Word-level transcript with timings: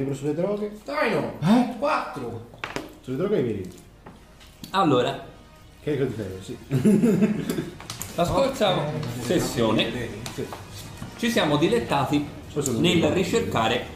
libro 0.00 0.14
sulle 0.14 0.34
droghe? 0.34 0.72
Traino! 0.84 1.38
Eh? 1.42 1.74
4! 1.78 2.48
Sulle 3.02 3.16
droghe 3.16 3.36
hai 3.36 3.42
vedi? 3.42 3.70
Allora, 4.70 5.24
Che 5.82 6.14
te? 6.14 6.38
Sì. 6.40 6.56
la 8.14 8.24
scorsa 8.24 8.76
sessione 9.20 10.08
ci 11.16 11.30
siamo 11.30 11.56
dilettati 11.56 12.26
Questo 12.52 12.72
non 12.72 12.80
nel 12.82 12.94
ricordo. 12.94 13.14
ricercare 13.14 13.86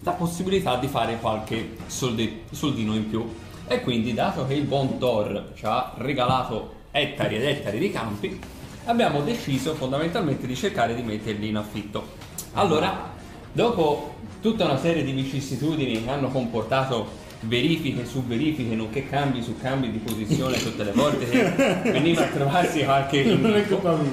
la 0.00 0.12
possibilità 0.12 0.76
di 0.76 0.86
fare 0.86 1.18
qualche 1.18 1.76
soldino 1.86 2.94
in 2.94 3.08
più. 3.08 3.28
E 3.68 3.80
quindi, 3.80 4.14
dato 4.14 4.46
che 4.46 4.54
il 4.54 4.64
buon 4.64 4.98
Thor 4.98 5.52
ci 5.54 5.64
ha 5.66 5.94
regalato 5.96 6.74
ettari 6.92 7.36
ed 7.36 7.42
ettari 7.42 7.78
di 7.78 7.90
campi, 7.90 8.38
abbiamo 8.84 9.22
deciso 9.22 9.74
fondamentalmente 9.74 10.46
di 10.46 10.54
cercare 10.54 10.94
di 10.94 11.02
metterli 11.02 11.48
in 11.48 11.56
affitto. 11.56 12.06
Allora, 12.52 13.14
dopo 13.56 14.12
tutta 14.42 14.66
una 14.66 14.78
serie 14.78 15.02
di 15.02 15.12
vicissitudini 15.12 16.04
che 16.04 16.10
hanno 16.10 16.28
comportato 16.28 17.24
verifiche 17.40 18.04
su 18.04 18.22
verifiche, 18.22 18.74
nonché 18.74 19.08
cambi 19.08 19.42
su 19.42 19.56
cambi 19.56 19.90
di 19.90 19.96
posizione 19.96 20.58
tutte 20.58 20.84
le 20.84 20.92
volte 20.92 21.24
che 21.26 21.42
veniva 21.90 22.24
a 22.24 22.28
trovarsi 22.28 22.84
qualche 22.84 23.24
Non 23.24 23.46
è 23.46 23.48
nemico, 23.48 23.78
colpa 23.78 23.96
mia. 23.96 24.10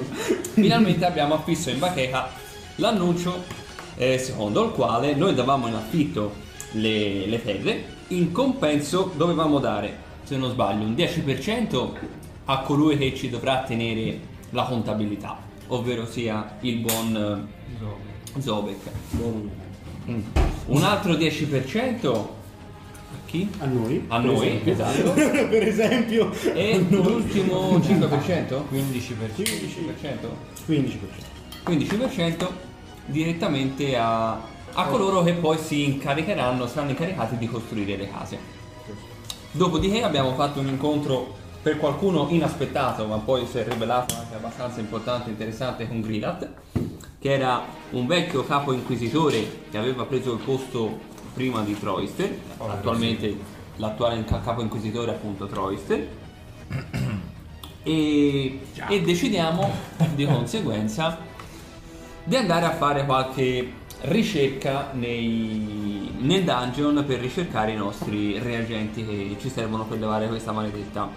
finalmente 0.54 1.04
abbiamo 1.04 1.34
affisso 1.34 1.68
in 1.68 1.78
bacheca 1.78 2.28
l'annuncio 2.76 3.44
eh, 3.96 4.16
secondo 4.16 4.64
il 4.64 4.70
quale 4.70 5.14
noi 5.14 5.34
davamo 5.34 5.68
in 5.68 5.74
affitto 5.74 6.32
le, 6.72 7.26
le 7.26 7.44
terre, 7.44 7.84
in 8.08 8.32
compenso 8.32 9.12
dovevamo 9.14 9.58
dare, 9.58 9.94
se 10.22 10.38
non 10.38 10.50
sbaglio, 10.50 10.86
un 10.86 10.94
10% 10.94 11.90
a 12.46 12.58
colui 12.60 12.96
che 12.96 13.14
ci 13.14 13.28
dovrà 13.28 13.62
tenere 13.62 14.18
la 14.50 14.64
contabilità, 14.64 15.38
ovvero 15.66 16.06
sia 16.06 16.56
il 16.60 16.78
buon 16.78 17.48
eh, 17.78 18.13
Zobek. 18.38 18.90
Mm. 19.16 20.20
Un 20.66 20.82
altro 20.82 21.12
10% 21.12 22.06
a 22.06 22.26
chi? 23.26 23.48
A 23.58 23.66
noi. 23.66 24.04
A 24.08 24.20
per 24.20 24.30
noi, 24.30 24.46
esempio. 24.46 24.72
esatto. 24.72 25.12
per 25.48 25.62
esempio. 25.62 26.30
E 26.54 26.84
l'ultimo 26.88 27.78
5%? 27.78 28.62
15%. 28.70 29.36
15%? 29.36 30.28
15%. 30.66 30.98
15% 31.66 32.48
direttamente 33.06 33.96
a, 33.96 34.32
a 34.32 34.84
coloro 34.86 35.22
che 35.22 35.34
poi 35.34 35.58
si 35.58 35.84
incaricheranno, 35.84 36.66
saranno 36.66 36.90
incaricati 36.90 37.36
di 37.36 37.46
costruire 37.46 37.96
le 37.96 38.10
case. 38.10 38.38
Dopodiché 39.50 40.02
abbiamo 40.02 40.34
fatto 40.34 40.60
un 40.60 40.66
incontro 40.66 41.42
per 41.62 41.78
qualcuno 41.78 42.26
inaspettato, 42.28 43.06
ma 43.06 43.18
poi 43.18 43.46
si 43.46 43.58
è 43.58 43.66
rivelato 43.66 44.14
anche 44.16 44.34
abbastanza 44.34 44.80
importante 44.80 45.28
e 45.28 45.32
interessante 45.32 45.88
con 45.88 46.00
Grilat, 46.00 46.50
che 47.24 47.32
era 47.32 47.64
un 47.92 48.06
vecchio 48.06 48.44
capo 48.44 48.74
inquisitore 48.74 49.62
che 49.70 49.78
aveva 49.78 50.04
preso 50.04 50.34
il 50.34 50.40
posto 50.40 51.00
prima 51.32 51.62
di 51.62 51.72
Troister, 51.72 52.38
attualmente 52.58 53.34
l'attuale 53.76 54.22
ca- 54.24 54.42
capo 54.42 54.60
inquisitore 54.60 55.12
appunto 55.12 55.46
Troister. 55.46 56.06
E, 57.82 58.60
e 58.88 59.00
decidiamo 59.00 59.70
di 60.14 60.26
conseguenza 60.26 61.18
di 62.24 62.36
andare 62.36 62.66
a 62.66 62.72
fare 62.72 63.06
qualche 63.06 63.72
ricerca 64.02 64.90
nei, 64.92 66.14
nel 66.18 66.44
dungeon 66.44 67.04
per 67.06 67.20
ricercare 67.20 67.72
i 67.72 67.76
nostri 67.76 68.38
reagenti 68.38 69.02
che 69.02 69.36
ci 69.40 69.48
servono 69.48 69.84
per 69.84 69.98
levare 69.98 70.28
questa 70.28 70.52
maledetta 70.52 71.08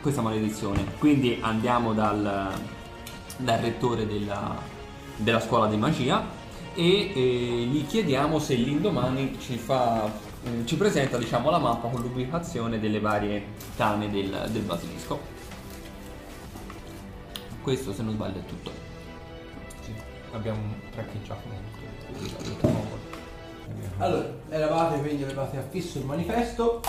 questa 0.00 0.20
maledizione. 0.20 0.84
Quindi 0.98 1.38
andiamo 1.40 1.94
dal, 1.94 2.52
dal 3.38 3.58
rettore 3.58 4.06
della, 4.06 4.76
della 5.18 5.40
scuola 5.40 5.66
di 5.66 5.76
magia 5.76 6.24
e 6.74 7.12
eh, 7.14 7.64
gli 7.64 7.86
chiediamo 7.86 8.38
se 8.38 8.54
l'indomani 8.54 9.36
ci 9.40 9.56
fa 9.56 10.10
eh, 10.44 10.64
ci 10.64 10.76
presenta 10.76 11.18
diciamo 11.18 11.50
la 11.50 11.58
mappa 11.58 11.88
con 11.88 12.00
l'ubicazione 12.00 12.78
delle 12.78 13.00
varie 13.00 13.44
tane 13.76 14.10
del, 14.10 14.48
del 14.50 14.62
basilisco 14.62 15.18
questo 17.62 17.92
se 17.92 18.02
non 18.02 18.14
sbaglio 18.14 18.38
è 18.38 18.44
tutto 18.44 18.70
Sì, 19.82 19.92
abbiamo 20.32 20.58
traccheggiato. 20.92 21.42
Allora, 23.98 24.26
eravate 24.48 25.00
quindi 25.00 25.24
avevate 25.24 25.58
affisso 25.58 25.98
il 25.98 26.04
manifesto, 26.04 26.80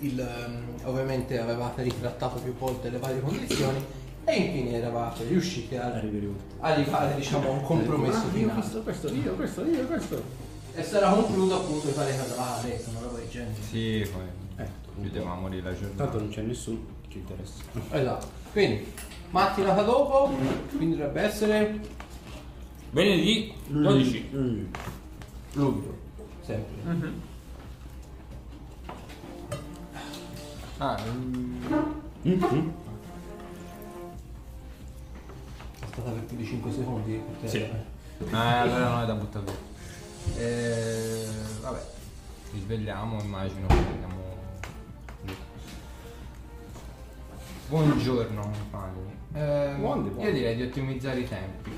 il, 0.00 0.20
ehm, 0.20 0.86
ovviamente 0.86 1.40
avevate 1.40 1.82
ritrattato 1.82 2.38
più 2.40 2.54
volte 2.54 2.90
le 2.90 2.98
varie 2.98 3.20
condizioni 3.20 3.84
e 4.24 4.36
infine 4.36 4.72
eravate 4.76 5.24
riusciti 5.24 5.76
a 5.76 5.92
arrivare 6.60 7.14
diciamo 7.16 7.48
a 7.48 7.50
un 7.52 7.62
compromesso 7.62 8.26
Ah, 8.32 8.36
io 8.36 8.48
questo, 8.50 8.82
questo, 8.82 9.08
io, 9.08 9.34
questo, 9.34 9.64
io, 9.64 9.86
questo. 9.86 10.22
E 10.74 10.82
sarà 10.82 11.10
concluso 11.10 11.56
appunto 11.56 11.86
di 11.88 11.92
fare 11.92 12.16
casalare, 12.16 12.82
una 12.88 13.00
roba 13.00 13.18
del 13.18 13.28
genere. 13.28 13.54
Sì, 13.68 14.08
poi 14.10 14.64
Eh, 14.64 14.68
chiudevamo 15.00 15.48
lì 15.48 15.60
la 15.60 15.72
giornata. 15.74 16.04
Tanto 16.04 16.18
non 16.18 16.28
c'è 16.28 16.42
nessuno 16.42 16.78
che 17.02 17.08
ci 17.10 17.18
interessa. 17.18 17.62
Esatto. 17.90 18.26
Quindi, 18.52 18.86
mattinata 19.30 19.82
dopo, 19.82 20.30
quindi 20.76 20.96
dovrebbe 20.96 21.20
essere 21.22 21.80
venerdì 22.90 23.52
12 23.68 24.30
Mm. 24.34 24.64
luglio, 25.54 25.96
sempre. 26.44 27.10
Ah, 30.78 30.96
mm, 31.04 31.62
Mm-hmm. 32.24 32.68
Stata 35.92 36.10
per 36.10 36.22
più 36.24 36.36
di 36.36 36.44
5 36.44 36.72
secondi. 36.72 37.22
perché- 37.40 37.48
Sì. 37.48 37.56
eh, 37.58 38.36
allora 38.36 38.88
non 38.88 39.02
è 39.02 39.06
da 39.06 39.14
buttare 39.14 39.44
via. 39.44 39.70
Eh, 40.42 41.26
vabbè, 41.60 41.84
ci 42.52 42.60
svegliamo, 42.60 43.20
immagino 43.20 43.66
che 43.66 43.74
andiamo. 43.74 44.20
Buongiorno 47.68 48.42
compagni. 48.42 49.16
Eh, 49.34 49.74
io 49.78 50.32
direi 50.32 50.56
di 50.56 50.62
ottimizzare 50.62 51.20
i 51.20 51.28
tempi. 51.28 51.70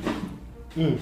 Mm. 0.78 0.82
Mm. 0.86 0.96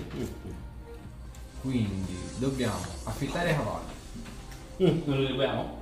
Quindi 1.62 2.18
dobbiamo 2.38 2.76
affittare 3.04 3.50
i 3.52 3.54
cavalli. 3.54 5.02
non 5.06 5.20
lo 5.22 5.28
dobbiamo? 5.28 5.80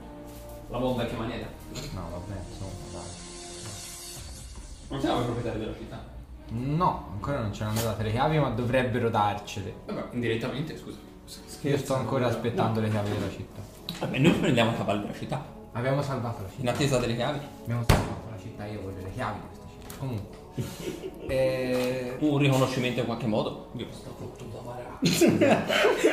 la 0.69 0.79
buona 0.79 1.03
vecchia 1.03 1.19
maniera 1.19 1.49
No, 1.95 2.09
vabbè, 2.11 2.41
insomma, 2.49 2.71
dai. 2.93 3.03
non 4.89 5.01
siamo 5.01 5.21
i 5.21 5.25
proprietari 5.25 5.59
della 5.59 5.75
città 5.75 6.05
No, 6.53 7.09
ancora 7.13 7.41
non 7.41 7.53
ci 7.55 7.63
hanno 7.63 7.81
date 7.81 8.03
le 8.03 8.11
chiavi, 8.11 8.39
ma 8.39 8.49
dovrebbero 8.51 9.09
darcele. 9.09 9.73
vabbè 9.87 10.05
indirettamente 10.13 10.77
scusa 10.77 10.99
Io 11.63 11.79
sto 11.79 11.95
ancora 11.95 12.27
aspettando 12.27 12.81
le 12.81 12.91
chiavi 12.91 13.11
della 13.11 13.31
città. 13.31 13.61
vabbè 14.01 14.19
noi 14.19 14.33
prendiamo 14.33 14.71
a 14.71 14.75
cavallo 14.75 15.03
della 15.03 15.15
città 15.15 15.45
Abbiamo 15.73 16.03
salvato 16.03 16.43
la 16.43 16.49
in 16.49 16.55
città. 16.57 16.71
attesa 16.73 16.99
delle 16.99 17.15
chiavi 17.15 17.39
Abbiamo 17.63 17.85
salvato 17.87 18.29
la 18.31 18.39
città, 18.41 18.67
io 18.67 18.81
voglio 18.81 19.03
le 19.05 19.13
chiavi 19.13 19.39
di 19.39 19.47
questa 19.47 19.67
città. 19.81 19.95
Comunque. 19.99 20.39
Eh, 21.31 22.17
un 22.19 22.39
riconoscimento 22.39 22.99
in 23.01 23.07
qualche 23.07 23.27
modo 23.27 23.71
io 23.77 23.87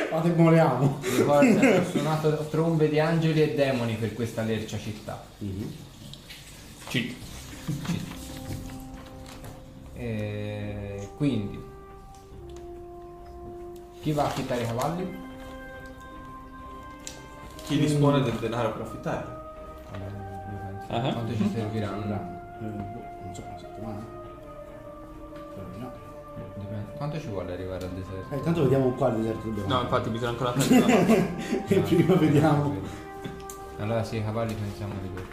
Fate 0.08 0.32
moriamo. 0.36 0.98
ricorda, 1.02 1.78
ho 1.80 1.84
suonato 1.90 2.46
trombe 2.48 2.88
di 2.88 3.00
angeli 3.00 3.42
e 3.42 3.54
demoni 3.54 3.94
per 3.94 4.14
questa 4.14 4.42
lercia 4.42 4.78
città. 4.78 5.24
ci 6.88 7.16
Eh, 9.98 11.08
quindi. 11.16 11.60
Chi 14.00 14.12
va 14.12 14.22
a 14.22 14.26
affittare 14.26 14.62
i 14.62 14.66
cavalli? 14.66 15.26
Chi 17.66 17.78
dispone 17.80 18.22
del 18.22 18.34
denaro 18.34 18.72
per 18.72 18.86
io 20.50 20.58
penso. 20.64 20.92
Ah. 20.92 21.12
Quanto 21.12 21.34
ci 21.34 21.50
serviranno? 21.52 22.14
Eh, 22.60 22.64
boh, 22.64 23.02
non 23.24 23.34
so, 23.34 23.42
una 23.46 23.58
settimana. 23.58 24.06
Spero 25.32 25.66
di 25.74 25.80
no. 25.80 25.90
Dipende. 26.54 26.92
Quanto 26.96 27.20
ci 27.20 27.26
vuole 27.26 27.52
arrivare 27.52 27.84
al 27.84 27.90
deserto? 27.90 28.34
Eh, 28.34 28.36
intanto 28.38 28.62
vediamo 28.62 28.90
quale 28.92 29.16
deserto 29.16 29.48
dobbiamo. 29.48 29.68
no 29.74 29.80
infatti 29.82 30.08
bisogna 30.10 30.30
ancora 30.30 30.52
mappa. 30.56 31.66
E 31.66 31.80
prima 31.80 32.14
vediamo. 32.14 32.74
Allora 33.80 34.04
sì, 34.04 34.16
i 34.16 34.24
cavalli 34.24 34.54
pensiamo 34.54 34.94
di 35.02 35.12
due. 35.12 35.24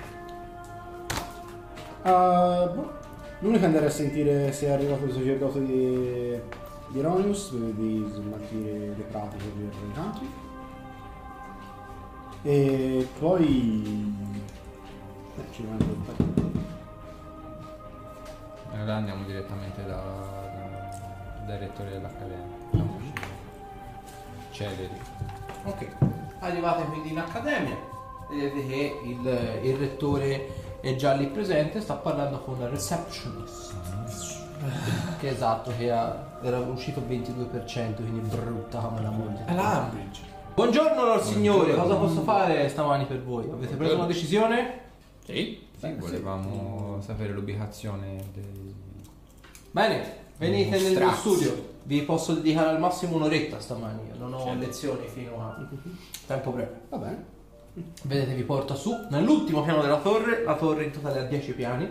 Ah, 2.02 2.66
boh. 2.74 3.04
L'unico 3.40 3.64
è 3.64 3.68
andare 3.68 3.88
a 3.88 3.90
sentire 3.90 4.52
se 4.54 4.68
è 4.68 4.72
arrivato 4.72 5.06
il 5.06 5.12
sacerdote 5.12 5.66
di, 5.66 6.40
di 6.88 7.00
Eronius, 7.00 7.54
di 7.54 8.10
smaltire 8.14 8.96
le 8.96 9.04
pratiche 9.12 9.46
per 9.46 9.90
i 9.90 9.94
campi. 9.94 10.30
E 12.44 13.08
poi... 13.20 14.14
Eh, 15.38 15.54
ci 15.54 15.64
po'. 15.64 16.44
Allora 18.72 18.96
andiamo 18.96 19.26
direttamente 19.26 19.86
da, 19.86 19.96
da- 19.96 21.46
dal 21.46 21.58
rettore 21.58 21.90
dell'accademia. 21.90 22.58
Uscire. 22.72 23.34
Celeri. 24.52 25.00
Ok, 25.64 25.88
arrivate 26.40 26.84
quindi 26.86 27.10
in 27.10 27.18
accademia, 27.18 27.78
vedete 28.30 28.68
che 28.68 29.00
il, 29.04 29.60
il 29.64 29.76
rettore 29.76 30.48
è 30.86 30.96
già 30.96 31.14
lì 31.14 31.26
presente, 31.26 31.82
sta 31.82 31.96
parlando 31.96 32.38
con 32.42 32.60
la 32.60 32.70
receptionist. 32.70 33.74
Che 35.20 35.28
esatto, 35.28 35.72
che 35.76 35.92
ha- 35.92 36.38
era 36.44 36.60
uscito 36.60 37.02
22%, 37.02 37.96
quindi 38.04 38.20
brutta 38.20 38.78
come 38.80 39.02
la 39.02 39.10
moglie. 39.10 39.46
È 39.46 39.54
la 39.56 39.84
Ambridge. 39.86 40.22
Buongiorno 40.54 41.04
lor 41.04 41.24
signori, 41.24 41.74
cosa 41.74 41.96
posso 41.96 42.22
fare 42.22 42.70
stamani 42.70 43.06
per 43.06 43.24
voi? 43.24 43.50
Avete 43.50 43.76
preso 43.76 43.96
una 43.96 44.06
decisione? 44.06 44.80
Sì? 45.26 45.68
Sì, 45.78 45.92
volevamo 45.94 47.00
sapere 47.02 47.34
l'ubicazione 47.34 48.24
dei... 48.34 48.76
Bene, 49.72 50.18
venite 50.38 50.80
nel 50.80 50.96
mio 50.98 51.12
studio. 51.14 51.74
Vi 51.84 52.02
posso 52.04 52.34
dedicare 52.36 52.70
al 52.70 52.80
massimo 52.80 53.16
un'oretta 53.16 53.60
stamani, 53.60 54.12
non 54.18 54.34
ho 54.34 54.44
Certo. 54.44 54.60
lezioni 54.60 55.08
fino 55.08 55.42
a 55.42 55.68
tempo 56.28 56.52
breve. 56.52 56.82
Va 56.90 56.98
bene. 56.98 57.26
Vedete, 58.04 58.34
vi 58.34 58.44
porta 58.44 58.74
su 58.74 59.06
nell'ultimo 59.10 59.62
piano 59.62 59.82
della 59.82 60.00
torre, 60.00 60.44
la 60.44 60.56
torre 60.56 60.86
in 60.86 60.92
totale 60.92 61.20
ha 61.20 61.24
10 61.24 61.52
piani, 61.54 61.90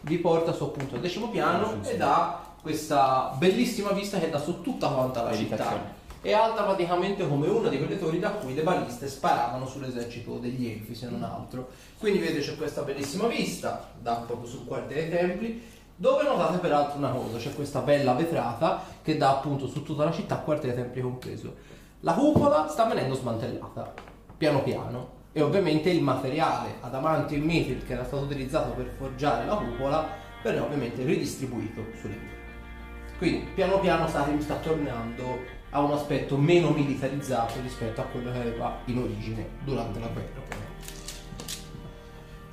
vi 0.00 0.16
porta 0.16 0.54
su 0.54 0.64
appunto 0.64 0.94
al 0.94 1.02
decimo 1.02 1.28
piano 1.28 1.82
ed 1.82 2.00
ha 2.00 2.54
questa 2.62 3.34
bellissima 3.36 3.90
vista 3.90 4.18
che 4.18 4.30
dà 4.30 4.38
su 4.38 4.62
tutta 4.62 4.88
quanta 4.88 5.22
la 5.22 5.34
città. 5.34 5.94
È 6.22 6.32
alta 6.32 6.62
praticamente 6.62 7.28
come 7.28 7.48
una 7.48 7.68
di 7.68 7.76
quelle 7.76 7.98
torri 7.98 8.18
da 8.18 8.30
cui 8.30 8.54
le 8.54 8.62
baliste 8.62 9.08
sparavano 9.08 9.66
sull'esercito 9.66 10.38
degli 10.38 10.70
Elfi, 10.70 10.94
se 10.94 11.08
non 11.10 11.22
altro. 11.22 11.68
Quindi 11.98 12.18
vedete 12.18 12.40
c'è 12.40 12.56
questa 12.56 12.80
bellissima 12.80 13.26
vista, 13.26 13.90
da 14.00 14.14
proprio 14.26 14.48
sul 14.48 14.64
quartiere 14.64 15.08
dei 15.08 15.18
Templi, 15.18 15.62
dove 15.94 16.22
notate 16.22 16.56
peraltro 16.58 16.96
una 16.96 17.10
cosa, 17.10 17.36
c'è 17.36 17.54
questa 17.54 17.80
bella 17.80 18.14
vetrata 18.14 18.82
che 19.02 19.18
dà 19.18 19.30
appunto 19.30 19.68
su 19.68 19.82
tutta 19.82 20.04
la 20.04 20.12
città, 20.12 20.36
quartiere 20.38 20.74
dei 20.74 20.84
Templi 20.84 21.02
compreso. 21.02 21.54
La 22.00 22.14
cupola 22.14 22.68
sta 22.68 22.86
venendo 22.86 23.14
smantellata, 23.14 23.92
piano 24.36 24.62
piano, 24.62 25.15
e 25.36 25.42
ovviamente 25.42 25.90
il 25.90 26.00
materiale 26.00 26.76
adamantio 26.80 27.36
e 27.36 27.40
metil 27.40 27.84
che 27.84 27.92
era 27.92 28.06
stato 28.06 28.22
utilizzato 28.22 28.70
per 28.70 28.90
forgiare 28.96 29.44
la 29.44 29.56
cupola 29.56 30.08
viene 30.42 30.60
ovviamente 30.60 31.04
ridistribuito 31.04 31.84
sulle 32.00 32.14
mura. 32.14 33.18
Quindi 33.18 33.46
piano 33.54 33.78
piano 33.80 34.08
sta, 34.08 34.26
sta 34.38 34.54
tornando 34.54 35.40
a 35.68 35.80
un 35.82 35.92
aspetto 35.92 36.38
meno 36.38 36.70
militarizzato 36.70 37.60
rispetto 37.60 38.00
a 38.00 38.04
quello 38.04 38.32
che 38.32 38.38
aveva 38.38 38.78
in 38.86 38.96
origine 38.96 39.46
durante 39.62 40.00
la 40.00 40.06
guerra. 40.06 40.40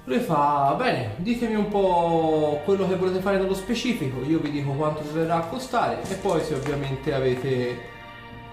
Lui 0.04 0.20
fa, 0.20 0.76
bene, 0.78 1.12
ditemi 1.20 1.56
un 1.56 1.70
po' 1.70 2.60
quello 2.66 2.86
che 2.86 2.98
volete 2.98 3.22
fare 3.22 3.38
nello 3.38 3.54
specifico, 3.54 4.26
io 4.26 4.40
vi 4.40 4.52
dico 4.52 4.72
quanto 4.72 5.04
vi 5.04 5.20
verrà 5.20 5.38
a 5.38 5.48
costare 5.48 6.02
e 6.04 6.16
poi 6.16 6.42
se 6.42 6.56
ovviamente 6.56 7.14
avete 7.14 7.80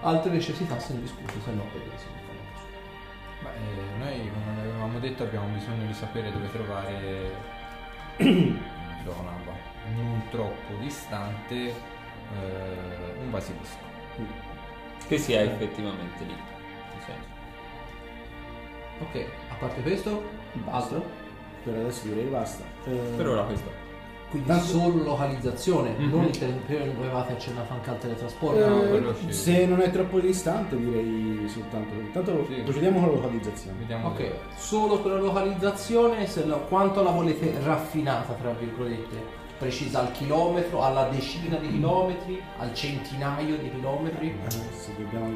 altre 0.03 0.31
necessità 0.31 0.79
se 0.79 0.93
ne 0.93 1.01
discute, 1.01 1.33
se 1.43 1.51
no 1.51 1.65
vedete 1.73 2.20
detto 5.01 5.23
abbiamo 5.23 5.47
bisogno 5.47 5.85
di 5.85 5.93
sapere 5.93 6.31
dove 6.31 6.51
trovare 6.51 7.31
zona 9.03 9.31
non 9.95 10.23
troppo 10.29 10.73
distante 10.79 11.55
eh, 11.55 11.73
un 13.19 13.29
basilisco. 13.29 13.89
Che 15.07 15.17
sia 15.17 15.41
effettivamente 15.41 16.23
lì. 16.23 16.35
Ok, 18.99 19.25
a 19.49 19.55
parte 19.55 19.81
questo, 19.81 20.23
altro? 20.69 21.03
Per 21.63 21.73
adesso 21.73 22.07
direi 22.07 22.25
basta. 22.25 22.63
Eh, 22.85 23.13
Per 23.17 23.27
ora 23.27 23.43
questo. 23.43 23.90
Quindi 24.31 24.47
Tanto- 24.47 24.63
solo 24.65 25.03
localizzazione, 25.03 25.93
Mhm. 25.97 26.09
non 26.09 26.23
il 26.23 26.31
teletrasporto, 26.37 27.01
avevate 27.01 27.33
accennato 27.33 27.73
anche 27.73 27.89
al 27.89 27.97
teletrasporto. 27.99 28.59
eh, 28.83 29.13
sì. 29.27 29.33
se 29.33 29.65
non 29.65 29.81
è 29.81 29.91
troppo 29.91 30.19
distante 30.21 30.77
direi 30.77 31.43
soltanto. 31.49 31.93
Intanto 31.95 32.45
Sì. 32.47 32.61
procediamo 32.61 32.99
con 33.01 33.09
la 33.09 33.15
localizzazione. 33.15 33.77
Vediamo 33.79 34.07
Ok, 34.07 34.17
dove- 34.17 34.39
solo 34.55 34.99
per 35.01 35.11
la 35.11 35.19
localizzazione, 35.19 36.25
se 36.27 36.45
la- 36.45 36.55
quanto 36.55 37.03
la 37.03 37.11
volete 37.11 37.53
raffinata, 37.61 38.33
tra 38.41 38.51
virgolette, 38.57 39.39
precisa 39.61 39.99
al 39.99 40.11
chilometro, 40.11 40.81
alla 40.83 41.03
decina 41.09 41.55
di 41.57 41.69
chilometri, 41.69 42.41
al 42.57 42.73
centinaio 42.73 43.57
di 43.57 43.69
chilometri, 43.69 44.35
Eh, 44.47 44.49
se 44.75 44.91
dobbiamo 44.97 45.31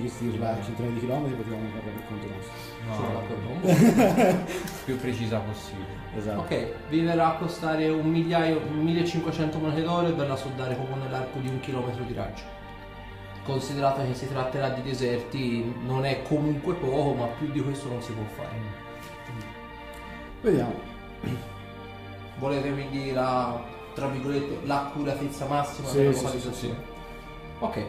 gestirla 0.00 0.52
a 0.52 0.62
centinaia 0.62 0.94
di 0.94 1.00
chilometri 1.00 1.34
potevamo 1.34 1.68
farla 1.74 1.90
per 1.90 2.06
conto 2.06 2.26
nostro. 2.28 2.54
no, 2.86 3.12
d'accordo 3.12 3.48
con 3.48 3.60
voi. 3.60 4.36
più 4.84 4.96
precisa 4.96 5.38
possibile. 5.40 5.86
Esatto. 6.16 6.38
Ok, 6.40 6.74
vi 6.88 7.00
verrà 7.00 7.34
a 7.34 7.36
costare 7.36 7.88
un 7.88 8.06
migliaio, 8.08 8.60
1500 8.60 9.58
monete 9.58 9.82
d'oro 9.82 10.06
e 10.06 10.12
verrà 10.12 10.34
a 10.34 10.36
soldare 10.36 10.74
proprio 10.74 10.96
nell'arco 11.02 11.40
di 11.40 11.48
un 11.48 11.58
chilometro 11.58 12.04
di 12.04 12.14
raggio. 12.14 12.42
Considerato 13.44 14.02
che 14.04 14.14
si 14.14 14.28
tratterà 14.28 14.68
di 14.68 14.82
deserti, 14.82 15.74
non 15.84 16.04
è 16.04 16.22
comunque 16.22 16.74
poco, 16.74 17.14
ma 17.14 17.26
più 17.26 17.50
di 17.50 17.60
questo 17.60 17.88
non 17.88 18.00
si 18.02 18.12
può 18.12 18.22
fare. 18.36 18.56
Vediamo. 20.42 21.57
Volete 22.38 22.72
quindi 22.72 23.12
la, 23.12 23.60
tra 23.94 24.06
virgolette, 24.08 24.60
l'accuratezza 24.64 25.46
massima 25.46 25.88
Sì, 25.88 25.96
della 25.96 26.12
sì, 26.12 26.22
localizzazione? 26.22 26.74
sì, 26.76 26.96
Ok, 27.60 27.86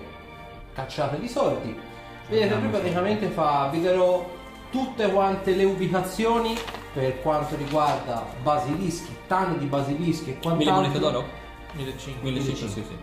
cacciate 0.74 1.20
di 1.20 1.28
soldi. 1.28 1.80
Vedete, 2.28 2.56
lui 2.56 2.70
praticamente 2.70 3.30
fa, 3.30 3.70
vi 3.72 3.82
darò 3.82 4.28
tutte 4.72 5.12
quante 5.12 5.54
le 5.56 5.64
ubicazioni 5.64 6.56
per 6.92 7.22
quanto 7.22 7.56
riguarda 7.56 8.26
basilischi, 8.42 9.16
tane 9.28 9.58
di 9.58 9.66
basilischi 9.66 10.32
e 10.32 10.40
Mille 10.52 10.72
quant'altro 10.72 10.74
monete 10.74 11.00
d'oro? 11.00 11.28
1500. 11.74 12.24
1500, 12.24 12.68
sì, 12.74 12.84
sì. 12.84 12.98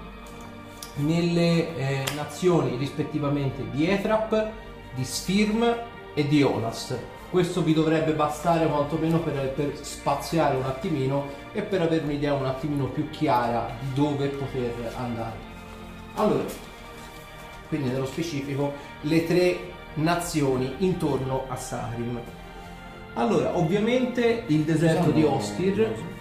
nelle 0.94 1.76
eh, 1.76 2.04
nazioni 2.14 2.76
rispettivamente 2.76 3.68
di 3.70 3.88
Etrap, 3.88 4.52
di 4.94 5.04
Sfirm 5.04 5.62
e 6.14 6.26
di 6.28 6.42
Olas. 6.42 6.96
Questo 7.30 7.62
vi 7.62 7.74
dovrebbe 7.74 8.12
bastare 8.12 8.66
quantomeno 8.66 9.18
per, 9.18 9.52
per 9.52 9.78
spaziare 9.82 10.56
un 10.56 10.64
attimino 10.64 11.26
e 11.52 11.62
per 11.62 11.82
avere 11.82 12.04
un'idea 12.04 12.34
un 12.34 12.46
attimino 12.46 12.86
più 12.86 13.10
chiara 13.10 13.68
di 13.80 13.92
dove 13.94 14.28
poter 14.28 14.92
andare. 14.96 15.36
Allora, 16.14 16.44
quindi 17.68 17.88
nello 17.88 18.06
specifico, 18.06 18.72
le 19.02 19.26
tre 19.26 19.58
nazioni 19.94 20.74
intorno 20.78 21.44
a 21.48 21.56
Saharim. 21.56 22.20
Allora, 23.14 23.56
ovviamente 23.56 24.44
il 24.46 24.62
deserto 24.62 25.10
di 25.10 25.22
Ostir, 25.24 26.14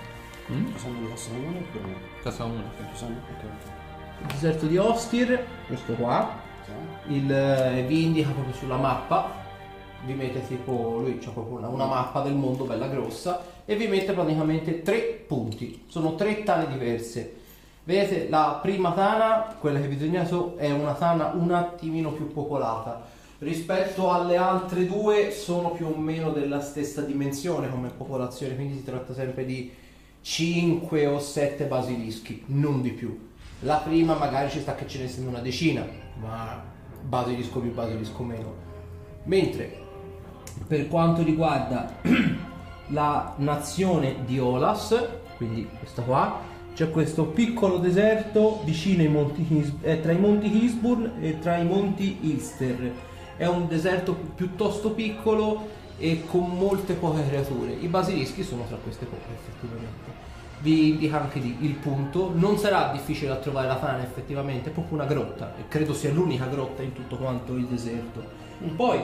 Mm? 0.51 0.65
Possiamo 0.65 1.01
lo 1.01 1.07
possono 1.07 1.39
uno 1.39 1.57
oppure 1.57 1.83
no? 1.85 1.97
Casa 2.21 2.43
1. 2.43 2.53
Possiamo? 2.91 3.15
Ok, 3.15 3.43
ok. 3.43 4.21
il 4.21 4.27
deserto 4.27 4.65
di 4.67 4.77
Ostir, 4.77 5.43
questo 5.65 5.93
qua, 5.93 6.39
il, 7.07 7.31
eh, 7.31 7.83
vi 7.87 8.03
indica 8.03 8.29
proprio 8.29 8.53
sulla 8.53 8.77
mappa 8.77 9.43
vi 10.05 10.13
mette 10.13 10.45
tipo 10.47 10.99
lui 10.99 11.17
c'ha 11.17 11.31
proprio 11.31 11.57
una, 11.57 11.67
una 11.67 11.85
mappa 11.85 12.21
del 12.21 12.33
mondo 12.33 12.65
bella 12.65 12.87
grossa 12.87 13.43
e 13.65 13.75
vi 13.75 13.87
mette 13.87 14.13
praticamente 14.13 14.81
tre 14.81 14.99
punti. 15.27 15.83
Sono 15.87 16.15
tre 16.15 16.43
tane 16.43 16.67
diverse. 16.71 17.43
Vedete 17.83 18.29
la 18.29 18.59
prima 18.61 18.91
tana 18.93 19.55
quella 19.59 19.79
che 19.79 19.87
vi 19.87 19.95
ho 19.95 19.99
segnato 19.99 20.57
è 20.57 20.71
una 20.71 20.93
tana 20.93 21.31
un 21.35 21.51
attimino 21.51 22.11
più 22.11 22.31
popolata. 22.31 23.13
Rispetto 23.39 24.11
alle 24.11 24.37
altre 24.37 24.85
due 24.85 25.31
sono 25.31 25.71
più 25.71 25.87
o 25.87 25.95
meno 25.97 26.31
della 26.31 26.61
stessa 26.61 27.01
dimensione 27.01 27.69
come 27.69 27.89
popolazione 27.89 28.55
quindi 28.55 28.75
si 28.75 28.83
tratta 28.83 29.13
sempre 29.13 29.45
di 29.45 29.71
5 30.21 31.05
o 31.05 31.19
7 31.19 31.65
basilischi 31.65 32.43
non 32.47 32.81
di 32.81 32.91
più. 32.91 33.33
La 33.59 33.77
prima 33.77 34.15
magari 34.15 34.49
ci 34.49 34.61
sta 34.61 34.75
che 34.75 34.87
ce 34.87 34.99
ne 34.99 35.07
siano 35.07 35.29
una 35.29 35.39
decina 35.39 35.85
ma 36.19 36.63
basilisco 37.01 37.59
più 37.59 37.73
basilisco 37.73 38.23
meno. 38.23 38.53
Mentre 39.25 39.84
per 40.67 40.87
quanto 40.87 41.23
riguarda 41.23 41.93
la 42.87 43.33
nazione 43.37 44.17
di 44.25 44.39
Olas, 44.39 44.95
quindi 45.37 45.67
questa 45.79 46.01
qua, 46.01 46.53
c'è 46.75 46.91
questo 46.91 47.25
piccolo 47.25 47.77
deserto 47.77 48.61
vicino 48.65 49.01
ai 49.01 49.07
monti 49.07 49.45
His- 49.49 49.73
eh, 49.81 50.01
tra 50.01 50.11
i 50.11 50.19
monti 50.19 50.63
Hisburn 50.63 51.13
e 51.21 51.39
tra 51.39 51.57
i 51.57 51.65
monti 51.65 52.17
Ilster. 52.21 52.91
È 53.37 53.45
un 53.45 53.67
deserto 53.67 54.13
pi- 54.13 54.31
piuttosto 54.35 54.91
piccolo 54.91 55.67
e 55.97 56.23
con 56.25 56.57
molte 56.57 56.93
poche 56.93 57.25
creature. 57.27 57.71
I 57.71 57.87
basilischi 57.87 58.43
sono 58.43 58.65
tra 58.67 58.77
queste 58.77 59.05
poche 59.05 59.33
effettivamente. 59.33 60.23
Vi 60.59 60.89
indica 60.89 61.21
anche 61.21 61.39
lì 61.39 61.57
il 61.61 61.75
punto, 61.75 62.31
non 62.33 62.57
sarà 62.57 62.91
difficile 62.91 63.29
da 63.29 63.35
trovare 63.37 63.67
la 63.67 63.75
tana 63.75 64.03
effettivamente, 64.03 64.69
è 64.69 64.73
proprio 64.73 64.95
una 64.95 65.05
grotta 65.05 65.53
e 65.57 65.67
credo 65.67 65.93
sia 65.93 66.11
l'unica 66.11 66.45
grotta 66.45 66.81
in 66.81 66.91
tutto 66.91 67.15
quanto 67.17 67.53
il 67.53 67.65
deserto. 67.65 68.23
Poi 68.75 68.99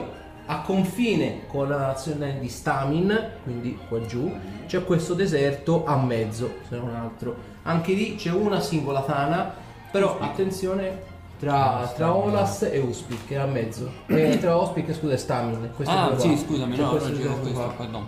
a 0.46 0.60
confine 0.60 1.46
con 1.46 1.68
la 1.68 1.78
nazione 1.78 2.38
di 2.40 2.48
Stamin, 2.48 3.30
quindi 3.42 3.78
qua 3.88 4.04
giù, 4.06 4.32
c'è 4.66 4.84
questo 4.84 5.14
deserto 5.14 5.84
a 5.84 5.96
mezzo, 5.96 6.56
se 6.68 6.76
non 6.76 6.94
altro. 6.94 7.50
Anche 7.62 7.92
lì 7.92 8.16
c'è 8.16 8.30
una 8.30 8.60
singola 8.60 9.02
tana, 9.02 9.54
però 9.90 10.18
attenzione 10.18 11.10
tra, 11.38 11.90
tra 11.94 12.14
Olas 12.14 12.62
e 12.62 12.78
Uspic, 12.78 13.26
che 13.26 13.34
è 13.34 13.38
a 13.38 13.46
mezzo. 13.46 13.90
Eh, 14.06 14.38
tra 14.40 14.56
Ospic 14.56 14.88
e 14.88 14.94
scusa, 14.94 15.14
e 15.14 15.16
Stamin. 15.16 15.70
Ah, 15.84 16.18
sì, 16.18 16.36
scusami, 16.36 16.74
C'è 16.74 16.82
no, 16.82 16.90
questo 16.90 17.08
non 17.10 17.40
questo, 17.40 17.52
qua. 17.52 17.72
pardon. 17.76 18.06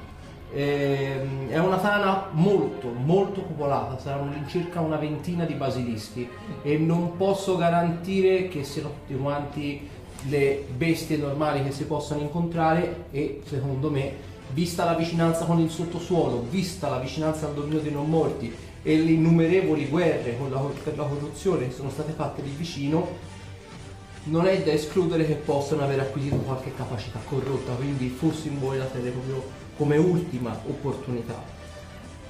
Ehm, 0.56 1.48
è 1.48 1.58
una 1.58 1.78
tana 1.78 2.28
molto 2.30 2.92
molto 2.92 3.40
popolata, 3.40 3.98
saranno 3.98 4.30
all'incirca 4.30 4.78
una 4.78 4.96
ventina 4.96 5.44
di 5.44 5.54
basilischi 5.54 6.28
e 6.62 6.78
non 6.78 7.16
posso 7.16 7.56
garantire 7.56 8.46
che 8.46 8.62
siano 8.62 8.90
tutti 8.90 9.20
quanti 9.20 9.88
le 10.28 10.64
bestie 10.76 11.16
normali 11.16 11.62
che 11.62 11.72
si 11.72 11.84
possano 11.84 12.20
incontrare 12.20 13.06
e 13.10 13.42
secondo 13.46 13.90
me, 13.90 14.32
vista 14.52 14.84
la 14.84 14.94
vicinanza 14.94 15.44
con 15.44 15.58
il 15.58 15.70
sottosuolo, 15.70 16.46
vista 16.48 16.88
la 16.88 16.98
vicinanza 16.98 17.46
al 17.46 17.54
dominio 17.54 17.80
dei 17.80 17.92
non 17.92 18.08
morti 18.08 18.54
e 18.82 18.96
le 18.98 19.10
innumerevoli 19.10 19.86
guerre 19.88 20.36
con 20.36 20.50
la, 20.50 20.58
per 20.58 20.96
la 20.96 21.04
corruzione 21.04 21.68
che 21.68 21.74
sono 21.74 21.90
state 21.90 22.12
fatte 22.12 22.42
lì 22.42 22.50
vicino, 22.50 23.32
non 24.24 24.46
è 24.46 24.62
da 24.62 24.72
escludere 24.72 25.26
che 25.26 25.34
possano 25.34 25.82
aver 25.82 26.00
acquisito 26.00 26.36
qualche 26.36 26.74
capacità 26.74 27.18
corrotta, 27.24 27.72
quindi 27.72 28.08
forse 28.08 28.48
in 28.48 28.58
voi 28.58 28.78
la 28.78 28.84
terrei 28.84 29.10
proprio 29.10 29.42
come 29.76 29.96
ultima 29.96 30.58
opportunità. 30.66 31.42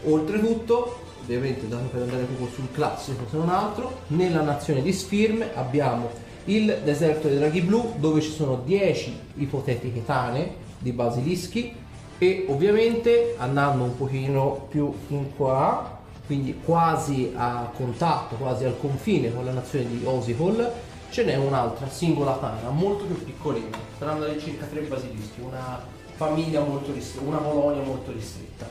Oltretutto, 0.07 1.03
ovviamente 1.23 1.69
dato 1.69 1.85
per 1.85 2.03
andare 2.03 2.25
proprio 2.25 2.49
sul 2.49 2.71
classico 2.73 3.27
se 3.31 3.37
non 3.37 3.49
altro, 3.49 4.01
nella 4.09 4.43
nazione 4.43 4.83
di 4.83 4.93
Sfirm 4.93 5.45
abbiamo 5.55 6.11
il 6.47 6.81
deserto 6.85 7.29
dei 7.29 7.39
draghi 7.39 7.61
blu 7.61 7.95
dove 7.99 8.21
ci 8.21 8.31
sono 8.31 8.61
10 8.65 9.19
ipotetiche 9.37 10.05
tane 10.05 10.63
di 10.79 10.93
basilischi 10.93 11.75
e 12.19 12.47
ovviamente 12.49 13.35
andando 13.39 13.85
un 13.85 13.97
pochino 13.97 14.67
più 14.69 14.93
in 15.09 15.35
qua, 15.35 15.99
quindi 16.27 16.61
quasi 16.65 17.33
a 17.35 17.71
contatto, 17.75 18.37
quasi 18.37 18.65
al 18.65 18.79
confine 18.79 19.35
con 19.35 19.45
la 19.45 19.53
nazione 19.53 19.89
di 19.89 20.03
Osihol, 20.05 20.71
ce 21.11 21.25
n'è 21.25 21.37
un'altra 21.37 21.89
singola 21.89 22.33
tana, 22.33 22.71
molto 22.71 23.05
più 23.05 23.25
piccolina, 23.25 23.77
saranno 23.99 24.27
circa 24.39 24.67
tre 24.67 24.81
basilischi, 24.83 25.41
una 25.41 25.83
famiglia 26.15 26.63
molto 26.63 26.93
ristretta, 26.93 27.27
una 27.27 27.39
colonia 27.39 27.83
molto 27.83 28.13
ristretta. 28.13 28.67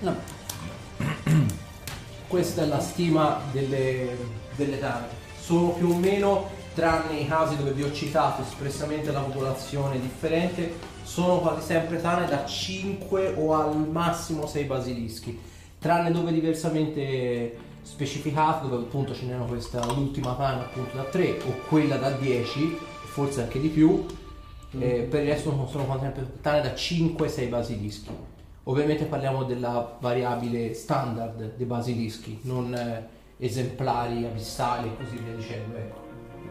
No. 0.00 0.33
Questa 2.34 2.62
è 2.62 2.66
la 2.66 2.80
stima 2.80 3.42
delle, 3.52 4.16
delle 4.56 4.80
tane. 4.80 5.06
Sono 5.38 5.68
più 5.68 5.90
o 5.90 5.96
meno, 5.96 6.48
tranne 6.74 7.20
i 7.20 7.28
casi 7.28 7.56
dove 7.56 7.70
vi 7.70 7.84
ho 7.84 7.92
citato 7.92 8.42
espressamente 8.42 9.12
la 9.12 9.20
popolazione 9.20 10.00
differente, 10.00 10.74
sono 11.04 11.38
quasi 11.38 11.64
sempre 11.64 12.00
tane 12.00 12.26
da 12.26 12.44
5 12.44 13.34
o 13.36 13.54
al 13.54 13.76
massimo 13.88 14.48
6 14.48 14.64
basilischi. 14.64 15.40
Tranne 15.78 16.10
dove 16.10 16.32
diversamente 16.32 17.56
specificato, 17.82 18.66
dove 18.66 18.82
appunto 18.82 19.14
ce 19.14 19.26
n'erano 19.26 19.44
questa 19.44 19.84
l'ultima 19.92 20.34
tana 20.34 20.62
appunto 20.62 20.96
da 20.96 21.04
3 21.04 21.40
o 21.46 21.68
quella 21.68 21.98
da 21.98 22.10
10, 22.10 22.76
forse 23.12 23.42
anche 23.42 23.60
di 23.60 23.68
più. 23.68 24.04
Eh, 24.76 25.06
per 25.08 25.22
il 25.22 25.28
resto 25.28 25.50
sono, 25.50 25.68
sono 25.68 25.84
quasi 25.84 26.00
sempre 26.00 26.32
tane 26.40 26.62
da 26.62 26.72
5-6 26.72 27.48
basilischi. 27.48 28.10
Ovviamente 28.64 29.04
parliamo 29.04 29.44
della 29.44 29.96
variabile 30.00 30.72
standard 30.72 31.54
dei 31.56 31.66
basilischi, 31.66 32.40
non 32.42 32.74
eh, 32.74 33.06
esemplari 33.36 34.24
abissali 34.24 34.88
e 34.88 34.96
così 34.96 35.16
via 35.18 35.34
dicendo. 35.34 35.76
ecco. 35.76 36.02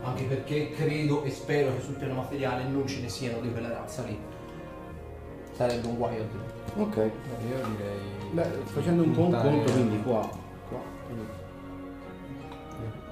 Anche 0.03 0.23
perché 0.25 0.71
credo 0.71 1.23
e 1.23 1.31
spero 1.31 1.73
che 1.75 1.81
sul 1.81 1.95
piano 1.95 2.13
materiale 2.15 2.65
non 2.65 2.85
ce 2.85 2.99
ne 3.01 3.09
siano 3.09 3.39
di 3.39 3.51
quella 3.51 3.69
razza 3.69 4.03
lì. 4.03 4.17
Sarebbe 5.53 5.87
un 5.87 5.95
guaio. 5.97 6.27
Ok. 6.77 6.95
Io 6.97 7.11
direi. 7.77 7.99
Beh, 8.31 8.43
facendo 8.65 9.03
un 9.03 9.11
po' 9.11 9.21
un 9.25 9.31
conto, 9.31 9.71
quindi 9.71 10.01
qua. 10.01 10.19
qua 10.69 10.79
quindi 11.05 11.25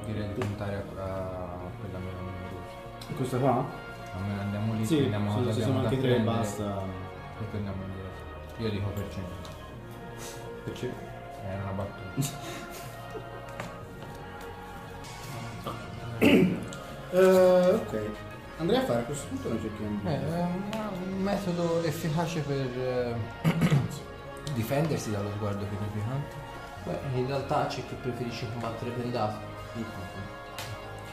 Direi 0.05 0.27
di 0.27 0.33
puntare 0.33 0.83
a, 0.97 1.01
a 1.03 1.69
quella 1.79 1.99
mela 1.99 2.19
numerosa. 2.19 3.15
questa 3.15 3.37
qua? 3.37 3.65
Almeno 4.13 4.41
andiamo 4.41 4.73
lì, 4.73 4.85
Sì, 4.85 4.95
prendiamo 4.97 5.31
sì, 5.31 5.37
abbiamo 5.37 5.59
sono 5.61 5.79
anche 5.79 5.99
tre 5.99 6.15
e 6.15 6.19
basta. 6.21 6.81
E 6.81 7.51
torniamo 7.51 7.81
indietro. 7.83 8.00
Io 8.61 8.69
dico 8.69 8.89
per 8.89 9.07
cento. 9.11 9.49
Perché? 10.65 10.93
Era 11.47 11.63
una 11.63 11.71
battuta. 11.71 12.59
Eh, 17.13 17.73
ok. 17.73 18.09
Andrei 18.59 18.79
a 18.79 18.83
fare 18.85 19.01
a 19.01 19.03
questo 19.03 19.27
punto 19.27 19.49
noi 19.49 19.59
cerchiamo. 19.59 19.99
Eh, 20.05 20.13
è 20.13 20.47
un, 21.03 21.21
metodo 21.21 21.83
efficace 21.83 22.39
per 22.39 22.69
eh, 22.77 23.15
difendersi 24.55 25.11
dallo 25.11 25.29
sguardo 25.31 25.65
pianificante. 25.65 26.35
Beh, 26.85 27.19
in 27.19 27.27
realtà 27.27 27.65
c'è 27.67 27.85
chi 27.85 27.95
preferisce 27.95 28.47
combattere 28.49 28.91
bendato. 28.91 29.39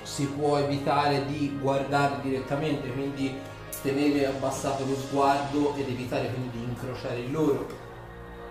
Si 0.05 0.27
può 0.27 0.59
evitare 0.59 1.27
di 1.27 1.59
guardare 1.61 2.21
direttamente, 2.23 2.93
quindi 2.93 3.37
tenere 3.83 4.27
abbassato 4.27 4.85
lo 4.85 4.95
sguardo 4.95 5.75
ed 5.77 5.89
evitare 5.89 6.31
quindi 6.31 6.59
di 6.59 6.65
incrociare 6.65 7.21
il 7.21 7.33
loro. 7.33 7.67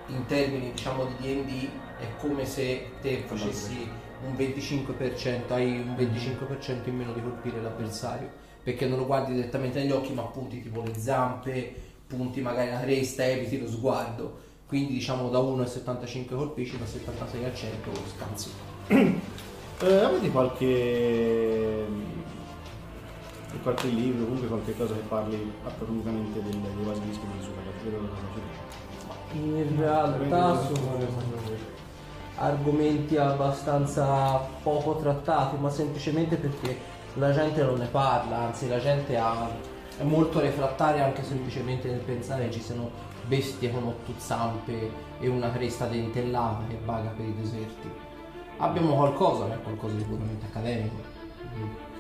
In 0.07 0.25
termini 0.25 0.72
diciamo 0.72 1.05
di 1.05 1.15
D&D 1.19 1.69
è 2.00 2.19
come 2.19 2.46
se 2.46 2.91
te 3.01 3.24
facessi 3.25 3.89
un 4.25 4.34
25%, 4.34 5.51
hai 5.51 5.79
un 5.79 5.96
25% 5.96 6.88
in 6.88 6.96
meno 6.96 7.13
di 7.13 7.22
colpire 7.22 7.62
l'avversario, 7.62 8.29
perché 8.63 8.88
non 8.88 9.00
lo 9.00 9.05
guardi 9.05 9.34
direttamente 9.34 9.79
negli 9.79 9.91
occhi 9.91 10.13
ma 10.13 10.24
punti 10.24 10.62
tipo 10.62 10.81
le 10.81 10.93
zampe, 10.98 11.74
punti 12.07 12.41
magari 12.41 12.72
la 12.72 12.79
cresta, 12.79 13.25
eviti 13.25 13.60
lo 13.60 13.67
sguardo. 13.67 14.46
Quindi 14.67 14.93
diciamo 14.93 15.29
da 15.29 15.39
1 15.39 15.62
a 15.62 15.65
75 15.65 16.36
colpisci, 16.36 16.77
da 16.77 16.86
76 16.86 17.46
a 17.46 17.53
100 17.53 17.91
scansi. 18.15 18.51
Eh, 19.79 19.93
avete 19.93 20.31
qualche. 20.31 21.86
Qualche 23.61 23.87
libro, 23.87 24.25
comunque 24.25 24.47
qualche 24.47 24.75
cosa 24.75 24.93
che 24.93 25.01
parli 25.01 25.53
approfonditamente 25.63 26.41
del, 26.41 26.51
dei 26.51 26.85
basilischi 26.85 27.25
di 27.25 27.43
sulla 27.43 27.61
vedo 27.83 27.97
cosa 27.97 28.13
facete. 28.27 28.75
In 29.33 29.77
realtà 29.77 30.65
sono 30.65 30.97
argomenti 32.35 33.17
abbastanza 33.17 34.37
poco 34.61 34.95
trattati, 34.97 35.57
ma 35.57 35.69
semplicemente 35.69 36.35
perché 36.35 36.77
la 37.15 37.31
gente 37.31 37.63
non 37.63 37.77
ne 37.79 37.87
parla, 37.87 38.37
anzi 38.37 38.67
la 38.67 38.79
gente 38.79 39.17
ha- 39.17 39.49
è 39.97 40.03
molto 40.03 40.39
refrattaria 40.39 41.05
anche 41.05 41.23
semplicemente 41.23 41.89
nel 41.89 41.99
pensare 41.99 42.45
che 42.45 42.51
ci 42.51 42.61
siano 42.61 42.91
bestie 43.25 43.71
con 43.71 43.83
otto 43.85 44.13
zampe 44.17 44.91
e 45.19 45.27
una 45.27 45.51
cresta 45.51 45.85
dentellata 45.85 46.63
che 46.67 46.79
vaga 46.85 47.09
per 47.09 47.25
i 47.25 47.35
deserti. 47.35 47.89
Abbiamo 48.57 48.95
qualcosa, 48.95 49.45
ma 49.45 49.55
è 49.55 49.61
qualcosa 49.61 49.95
di 49.95 50.03
puramente 50.03 50.45
accademico. 50.45 51.16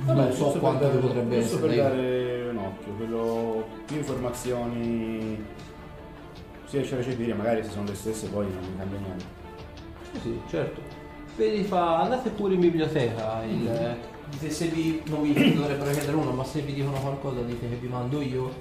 Non 0.05 0.31
so 0.33 0.51
quanto 0.59 0.85
dare- 0.85 0.97
potrebbe 0.99 1.39
giusto 1.41 1.55
essere. 1.57 1.67
per 1.75 1.83
dare 1.83 2.49
un 2.49 2.57
occhio, 2.57 2.91
quello 2.93 3.65
più 3.85 3.97
informazioni 3.97 5.45
si 6.65 6.75
riesce 6.77 6.93
a 6.95 6.97
recepire, 6.97 7.33
magari 7.33 7.63
se 7.63 7.69
sono 7.71 7.85
le 7.85 7.95
stesse 7.95 8.27
poi 8.27 8.45
non 8.45 8.77
cambia 8.77 8.99
niente. 8.99 9.25
Sì, 10.13 10.19
sì, 10.21 10.39
certo. 10.49 10.81
Vedi, 11.35 11.63
fa, 11.63 12.01
andate 12.01 12.29
pure 12.31 12.53
in 12.55 12.59
biblioteca, 12.59 13.43
il- 13.43 13.97
dite 14.29 14.49
se 14.49 14.67
vi, 14.67 15.01
non 15.05 15.21
vi 15.21 15.33
dovrebbero 15.53 15.91
chiedere 15.91 16.15
uno, 16.17 16.31
ma 16.31 16.43
se 16.43 16.61
vi 16.61 16.73
dicono 16.73 16.99
qualcosa 16.99 17.41
dite 17.41 17.69
che 17.69 17.75
vi 17.75 17.87
mando 17.87 18.21
io, 18.21 18.51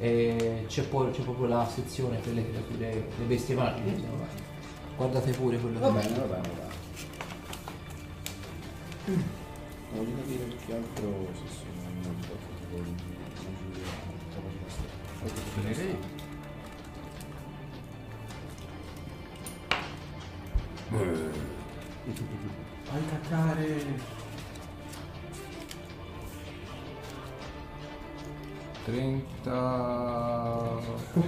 e 0.00 0.64
c'è, 0.68 0.82
poi, 0.82 1.10
c'è 1.10 1.22
proprio 1.22 1.46
la 1.46 1.66
sezione 1.66 2.18
per 2.18 2.32
le 2.34 2.44
creature, 2.50 2.90
le 3.18 3.24
bestie 3.24 3.54
magiche. 3.54 4.00
Guardate 4.96 5.30
pure 5.32 5.58
quello 5.58 5.78
Va 5.78 5.86
che 5.88 5.92
bene, 5.92 6.08
va 6.18 6.24
bene, 6.24 6.48
va 6.48 6.66
bene. 9.06 9.37
Voglio 9.92 10.14
capire 10.16 10.48
che 10.66 10.74
altro 10.74 11.28
se 11.32 11.48
sono 11.48 11.72
un 12.04 12.20
po' 12.20 12.36
tipo 12.60 12.76
di 12.82 12.94
capacità 14.34 14.82
Direi. 15.62 15.96
Vai 22.90 23.02
cacare. 23.10 23.66
35. 28.84 31.26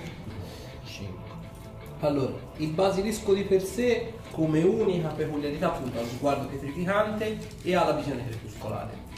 Allora, 2.01 2.33
il 2.57 2.71
basilisco 2.71 3.35
di 3.35 3.45
per 3.45 3.63
sé, 3.63 4.15
come 4.33 4.63
unica 4.63 5.09
peculiarità, 5.09 5.69
appunto, 5.69 5.99
ha 5.99 6.03
lo 6.03 6.09
sguardo 6.09 6.47
pietrificante 6.47 7.39
e 7.63 7.75
ha 7.75 7.85
la 7.85 7.93
visione 7.93 8.27
crepuscolare. 8.27 9.09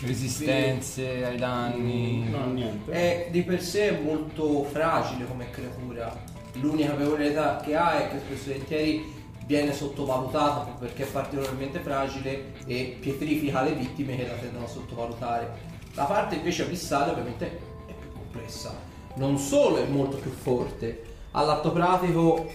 Resistenze 0.00 1.24
ai 1.24 1.36
danni. 1.36 2.28
No, 2.30 2.46
niente. 2.46 2.90
È 2.90 3.28
di 3.30 3.42
per 3.42 3.62
sé 3.62 3.98
molto 4.02 4.64
fragile 4.64 5.26
come 5.26 5.50
creatura. 5.50 6.16
L'unica 6.54 6.92
peculiarità 6.92 7.60
che 7.62 7.76
ha 7.76 7.98
è 7.98 8.10
che 8.10 8.18
spesso 8.18 8.50
e 8.50 8.52
volentieri 8.52 9.18
viene 9.46 9.72
sottovalutata 9.72 10.76
perché 10.78 11.02
è 11.02 11.06
particolarmente 11.06 11.80
fragile 11.80 12.52
e 12.66 12.96
pietrifica 13.00 13.62
le 13.62 13.72
vittime 13.72 14.16
che 14.16 14.26
la 14.26 14.34
tendono 14.34 14.64
a 14.64 14.68
sottovalutare. 14.68 15.50
La 15.94 16.04
parte 16.04 16.36
invece 16.36 16.62
abissale 16.62 17.10
ovviamente 17.10 17.46
è 17.86 17.92
più 17.92 18.12
complessa. 18.12 18.74
Non 19.16 19.38
solo 19.38 19.82
è 19.82 19.86
molto 19.86 20.18
più 20.18 20.30
forte, 20.30 21.02
all'atto 21.32 21.72
pratico, 21.72 22.48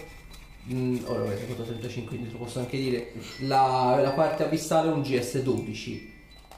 mh, 0.66 0.96
ora 1.06 1.20
avete 1.22 1.44
fatto 1.44 1.62
35 1.64 2.08
quindi 2.08 2.26
te 2.32 2.38
lo 2.38 2.44
posso 2.44 2.58
anche 2.58 2.76
dire, 2.76 3.12
la, 3.40 3.98
la 4.02 4.10
parte 4.10 4.44
abissale 4.44 4.88
è 4.90 4.92
un 4.92 5.00
GS12 5.00 6.14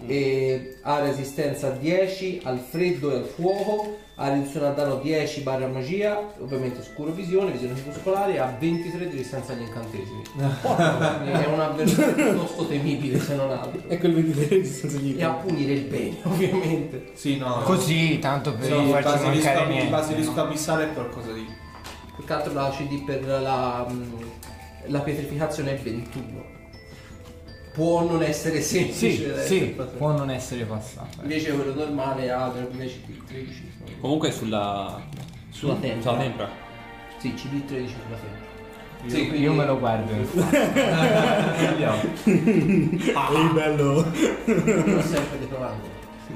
e 0.06 0.76
ha 0.82 1.00
resistenza 1.00 1.70
10 1.70 2.42
al 2.44 2.58
freddo 2.60 3.10
e 3.10 3.16
al 3.16 3.24
fuoco, 3.24 3.96
ha 4.14 4.32
riduzione 4.32 4.66
al 4.68 4.74
danno 4.76 4.96
10 5.00 5.40
barra 5.40 5.66
magia, 5.66 6.34
ovviamente 6.38 6.84
scuro 6.84 7.10
visione, 7.10 7.50
visione 7.50 7.74
crepuscolare 7.74 8.34
e 8.34 8.38
ha 8.38 8.56
23 8.56 9.08
di 9.08 9.16
resistenza 9.16 9.52
agli 9.54 9.62
incantesimi. 9.62 10.22
È 10.38 11.46
un 11.46 11.58
avversario 11.60 12.14
piuttosto 12.14 12.66
temibile 12.68 13.18
se 13.18 13.34
non 13.34 13.50
altro. 13.50 13.80
Ecco 13.88 14.06
il 14.06 14.14
23 14.14 14.48
di 14.48 14.60
distanza 14.62 14.98
di 14.98 15.16
E 15.16 15.24
a 15.24 15.30
punire 15.32 15.72
il 15.72 15.84
bene, 15.86 16.16
ovviamente. 16.22 17.10
Sì, 17.14 17.36
no. 17.36 17.62
Così, 17.64 18.20
tanto 18.20 18.54
per 18.54 18.66
Sì, 18.66 18.70
non 18.70 18.84
il 18.84 18.90
farci 18.90 19.24
mancare 19.24 19.62
il 19.62 19.68
niente. 19.68 19.90
basilisco 19.90 20.40
abissale 20.40 20.84
è 20.84 20.92
qualcosa 20.92 21.32
di 21.32 21.44
Più 22.18 22.26
che 22.26 22.32
altro 22.32 22.52
la 22.52 22.68
CD 22.70 23.04
per 23.04 23.24
la, 23.24 23.86
mm, 23.88 24.12
la 24.86 24.98
pietrificazione 25.00 25.78
è 25.78 25.78
21. 25.80 26.56
Può 27.72 28.02
non 28.02 28.24
essere 28.24 28.60
semplice. 28.60 29.10
Sì, 29.12 29.26
da 29.28 29.40
sì, 29.44 29.56
essere 29.76 29.84
può 29.96 30.10
non 30.10 30.28
essere 30.30 30.64
passato. 30.64 31.20
eh. 31.20 31.22
Invece 31.22 31.52
quello 31.52 31.74
normale 31.74 32.28
ha 32.28 32.52
invece 32.72 33.02
CD 33.06 33.24
13. 33.24 33.72
Comunque 34.00 34.32
sulla... 34.32 35.00
Sulla 35.50 35.74
tempra. 35.76 36.10
Sulla 36.10 36.22
tempra. 36.22 36.48
Sì, 37.18 37.34
CD 37.34 37.64
13 37.64 37.94
sulla 38.04 38.16
tempra. 38.16 38.46
Io, 39.04 39.10
Sì, 39.10 39.16
quindi- 39.28 39.38
io 39.42 39.52
me 39.52 39.64
lo 39.64 39.78
guardo 39.78 40.10
in 40.12 40.26
Ehi 42.24 43.52
bello. 43.54 44.02
Non 44.04 45.02
sempre 45.02 45.38
riprovando. 45.38 45.86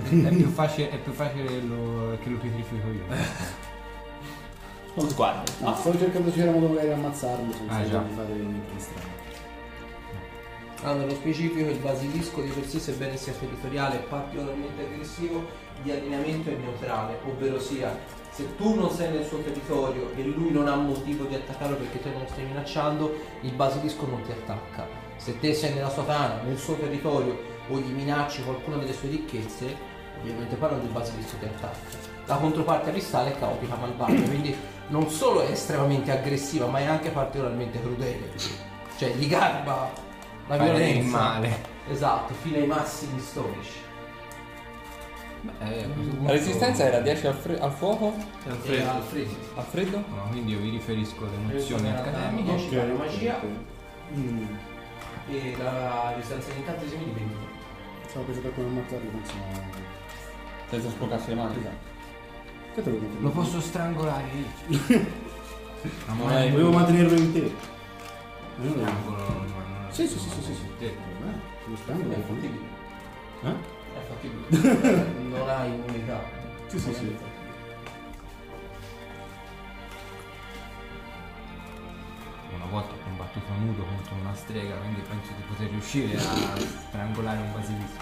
è 0.08 0.28
più 0.28 0.46
facile, 0.48 0.90
è 0.90 0.98
più 0.98 1.12
facile 1.12 1.60
lo- 1.60 2.16
che 2.22 2.28
lo 2.30 2.36
pietrifico 2.38 2.86
io. 2.86 3.04
Non 4.94 5.08
sguardo. 5.08 5.50
No, 5.60 5.74
stavo 5.74 5.98
cercando 5.98 6.30
se 6.30 6.36
c'era 6.36 6.50
modo 6.50 6.68
magari 6.68 6.88
di 6.88 6.92
ammazzarlo 6.92 7.52
senza 7.52 7.74
Ah, 7.74 7.88
già. 7.88 7.98
di 7.98 8.14
fare 8.14 8.32
niente 8.34 8.72
di 8.74 8.80
strano. 8.80 9.10
Ah, 10.84 10.94
nello 10.94 11.14
specifico 11.14 11.70
il 11.70 11.78
basilisco 11.78 12.40
di 12.40 12.48
per 12.50 12.66
sé, 12.66 12.78
sebbene 12.80 13.16
sia 13.16 13.32
territoriale, 13.32 14.00
è 14.00 14.02
particolarmente 14.02 14.82
aggressivo, 14.82 15.44
di 15.82 15.92
allineamento 15.92 16.50
è 16.50 16.54
neutrale, 16.54 17.18
ovvero 17.24 17.58
sia 17.60 17.96
se 18.32 18.56
tu 18.56 18.74
non 18.74 18.90
sei 18.90 19.12
nel 19.12 19.24
suo 19.24 19.38
territorio 19.38 20.10
e 20.16 20.22
lui 20.24 20.50
non 20.50 20.66
ha 20.66 20.74
motivo 20.74 21.24
di 21.24 21.34
attaccarlo 21.36 21.76
perché 21.76 22.00
te 22.02 22.10
non 22.10 22.22
lo 22.22 22.28
stai 22.28 22.44
minacciando, 22.44 23.14
il 23.42 23.52
basilisco 23.52 24.06
non 24.06 24.22
ti 24.22 24.32
attacca. 24.32 24.86
Se 25.16 25.38
te 25.38 25.54
sei 25.54 25.74
nella 25.74 25.90
sua 25.90 26.02
tana, 26.02 26.40
nel 26.44 26.58
suo 26.58 26.74
territorio 26.74 27.38
o 27.68 27.78
gli 27.78 27.92
minacci 27.92 28.42
qualcuna 28.42 28.76
delle 28.78 28.92
sue 28.92 29.08
ricchezze, 29.10 29.76
ovviamente 30.20 30.56
parlando 30.56 30.84
il 30.84 30.90
basilisco 30.92 31.36
ti 31.38 31.44
attacca. 31.44 32.10
La 32.26 32.36
controparte 32.36 32.90
abissale 32.90 33.34
è 33.34 33.38
caotica 33.38 33.76
malvagia, 33.76 34.22
quindi 34.22 34.56
non 34.92 35.08
solo 35.08 35.42
è 35.42 35.50
estremamente 35.50 36.10
aggressiva, 36.12 36.66
ma 36.66 36.78
è 36.78 36.84
anche 36.84 37.08
particolarmente 37.10 37.80
crudele. 37.80 38.30
Cioè 38.98 39.10
gli 39.14 39.26
garba 39.26 39.90
la 40.46 40.56
Fare 40.56 40.64
violenza. 40.70 40.98
il 41.00 41.04
male. 41.06 41.70
Esatto, 41.90 42.34
fino 42.34 42.56
ai 42.58 42.66
massimi 42.66 43.18
storici. 43.18 43.80
Eh, 45.60 45.88
La 46.22 46.30
resistenza 46.30 46.84
era 46.84 47.00
10 47.00 47.26
al, 47.26 47.34
fre- 47.34 47.58
al 47.58 47.72
fuoco, 47.72 48.14
E 48.46 48.50
al 48.50 48.56
freddo. 48.58 48.90
al 49.56 49.64
freddo? 49.64 49.96
No, 50.08 50.28
quindi 50.30 50.52
io 50.52 50.60
vi 50.60 50.70
riferisco 50.70 51.24
alle 51.24 51.52
nozioni 51.54 51.90
accademiche. 51.90 52.54
10 52.54 52.68
per 52.68 52.86
la 52.86 52.94
magia 52.94 53.40
Mm. 54.14 54.44
e 55.30 55.56
la 55.58 56.12
resistenza 56.14 56.50
agli 56.52 56.58
incantesimi 56.58 57.04
di 57.04 57.10
20. 57.12 57.34
Stavo 58.08 58.24
pensando 58.26 58.48
a 58.48 58.52
come 58.52 58.66
ammazzarlo, 58.68 59.10
non 59.10 59.24
so. 59.24 59.32
Senza 60.68 60.88
sporcarsi 60.90 61.28
le 61.30 61.34
mani. 61.34 61.66
Che 62.74 62.82
te 62.82 62.90
lo 62.90 62.96
dico? 62.98 63.20
Lo 63.20 63.30
posso 63.30 63.60
strangolare. 63.60 64.24
Ma 66.06 66.14
non 66.14 66.30
è- 66.32 66.46
è 66.46 66.50
Volevo 66.50 66.70
mantenerlo 66.70 67.16
in 67.18 67.32
te. 67.32 67.52
Ma 68.56 68.70
strangolo, 68.70 69.16
non- 69.16 69.86
Sì, 69.90 70.06
sì, 70.06 70.18
sì, 70.18 70.28
sì, 70.30 70.54
sì. 70.54 70.66
Te. 70.78 70.86
Eh, 70.86 70.96
lo 71.66 71.76
strangolo 71.76 72.12
È 72.14 72.20
fattibile. 72.20 72.66
Eh? 73.42 73.50
È 73.50 74.00
fattibile. 74.08 75.12
non 75.28 75.48
hai 75.48 75.68
immunità. 75.74 76.22
Sì, 76.68 76.78
sì, 76.78 76.94
sì. 76.94 77.16
Una 82.54 82.66
volta 82.66 82.94
ho 82.94 82.98
combattuto 83.04 83.52
nudo 83.58 83.82
contro 83.84 84.14
una 84.20 84.34
strega, 84.34 84.74
quindi 84.76 85.00
penso 85.00 85.32
di 85.36 85.42
poter 85.48 85.68
riuscire 85.70 86.16
a 86.16 86.56
strangolare 86.88 87.38
un 87.40 87.52
basilisco. 87.52 88.00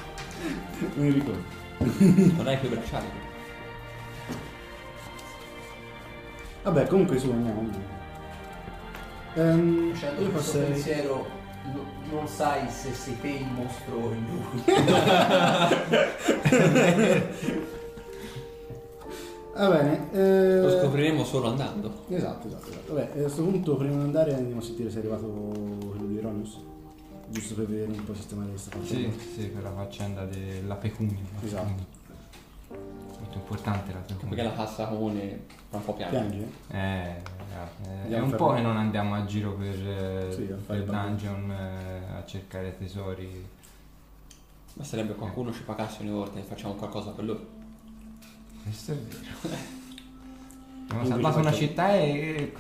Non 0.95 1.07
mi 1.07 1.13
ricordo. 1.13 1.43
Non 2.37 2.47
hai 2.47 2.59
quei 2.59 2.71
bracciali. 2.71 3.07
Vabbè, 6.63 6.87
comunque 6.87 7.19
su, 7.19 7.31
andiamo. 7.31 7.69
Ehm, 9.35 9.95
Cioè, 9.97 10.11
io 10.19 10.31
questo 10.31 10.59
passerei... 10.59 10.73
pensiero 10.73 11.27
no- 11.73 11.85
non 12.11 12.27
sai 12.29 12.69
se 12.71 12.93
sei 12.93 13.19
te 13.21 13.29
il 13.29 13.47
mostro 13.47 13.95
o 13.97 14.11
il 14.11 14.19
lui. 14.29 14.63
Va 19.53 19.69
bene. 19.69 20.11
eh, 20.13 20.61
Lo 20.61 20.71
scopriremo 20.81 21.25
solo 21.25 21.49
andando. 21.49 22.05
Esatto, 22.09 22.47
esatto, 22.47 22.69
esatto. 22.71 22.95
Vabbè, 22.95 23.11
a 23.19 23.23
questo 23.23 23.43
punto 23.43 23.77
prima 23.77 23.97
di 23.97 24.03
andare 24.03 24.35
andiamo 24.35 24.61
a 24.61 24.65
sentire 24.65 24.91
se 24.91 24.97
è 24.97 24.99
arrivato 25.01 25.27
quello 25.27 26.07
di 26.07 26.17
Eronius. 26.19 26.59
Giusto 27.29 27.55
per 27.55 27.67
vedere 27.67 27.91
un 27.93 28.05
po' 28.05 28.15
sistemare 28.15 28.51
questa 28.51 28.77
cosa. 28.77 28.87
Sì, 28.95 29.13
sì, 29.35 29.47
per 29.49 29.63
la 29.63 29.73
faccenda 29.73 30.25
della 30.25 30.75
pecunia. 30.77 31.19
Esatto. 31.45 31.99
Molto 33.31 33.39
importante 33.39 33.93
la 33.93 33.99
Perché 34.01 34.15
pecunia. 34.15 34.43
la 34.45 34.53
cassa 34.53 34.87
comune 34.87 35.45
fa 35.69 35.77
un 35.77 35.85
po'. 35.85 35.93
Piange? 35.95 36.49
Eh, 36.73 36.79
eh, 38.09 38.09
è 38.09 38.19
un 38.19 38.31
po' 38.35 38.55
che 38.55 38.61
non 38.61 38.77
andiamo 38.77 39.15
a 39.15 39.25
giro 39.25 39.53
per, 39.53 39.69
eh, 39.87 40.33
Sì, 40.33 40.49
a 40.53 40.57
fare 40.57 40.81
per 40.81 40.93
dungeon 40.95 41.51
eh, 41.53 42.17
a 42.19 42.25
cercare 42.27 42.77
tesori. 42.77 43.47
Basterebbe 44.75 45.15
qualcuno 45.15 45.53
ci 45.53 45.63
pagasse 45.63 46.03
ogni 46.03 46.11
volta 46.11 46.41
e 46.41 46.43
facciamo 46.43 46.75
qualcosa 46.75 47.11
per 47.11 47.25
loro. 47.25 47.47
Questo 48.65 48.93
è 48.93 48.97
vero. 48.97 49.57
Abbiamo 50.91 51.05
salvato 51.07 51.39
una 51.39 51.53
città 51.53 51.95
e... 51.95 52.53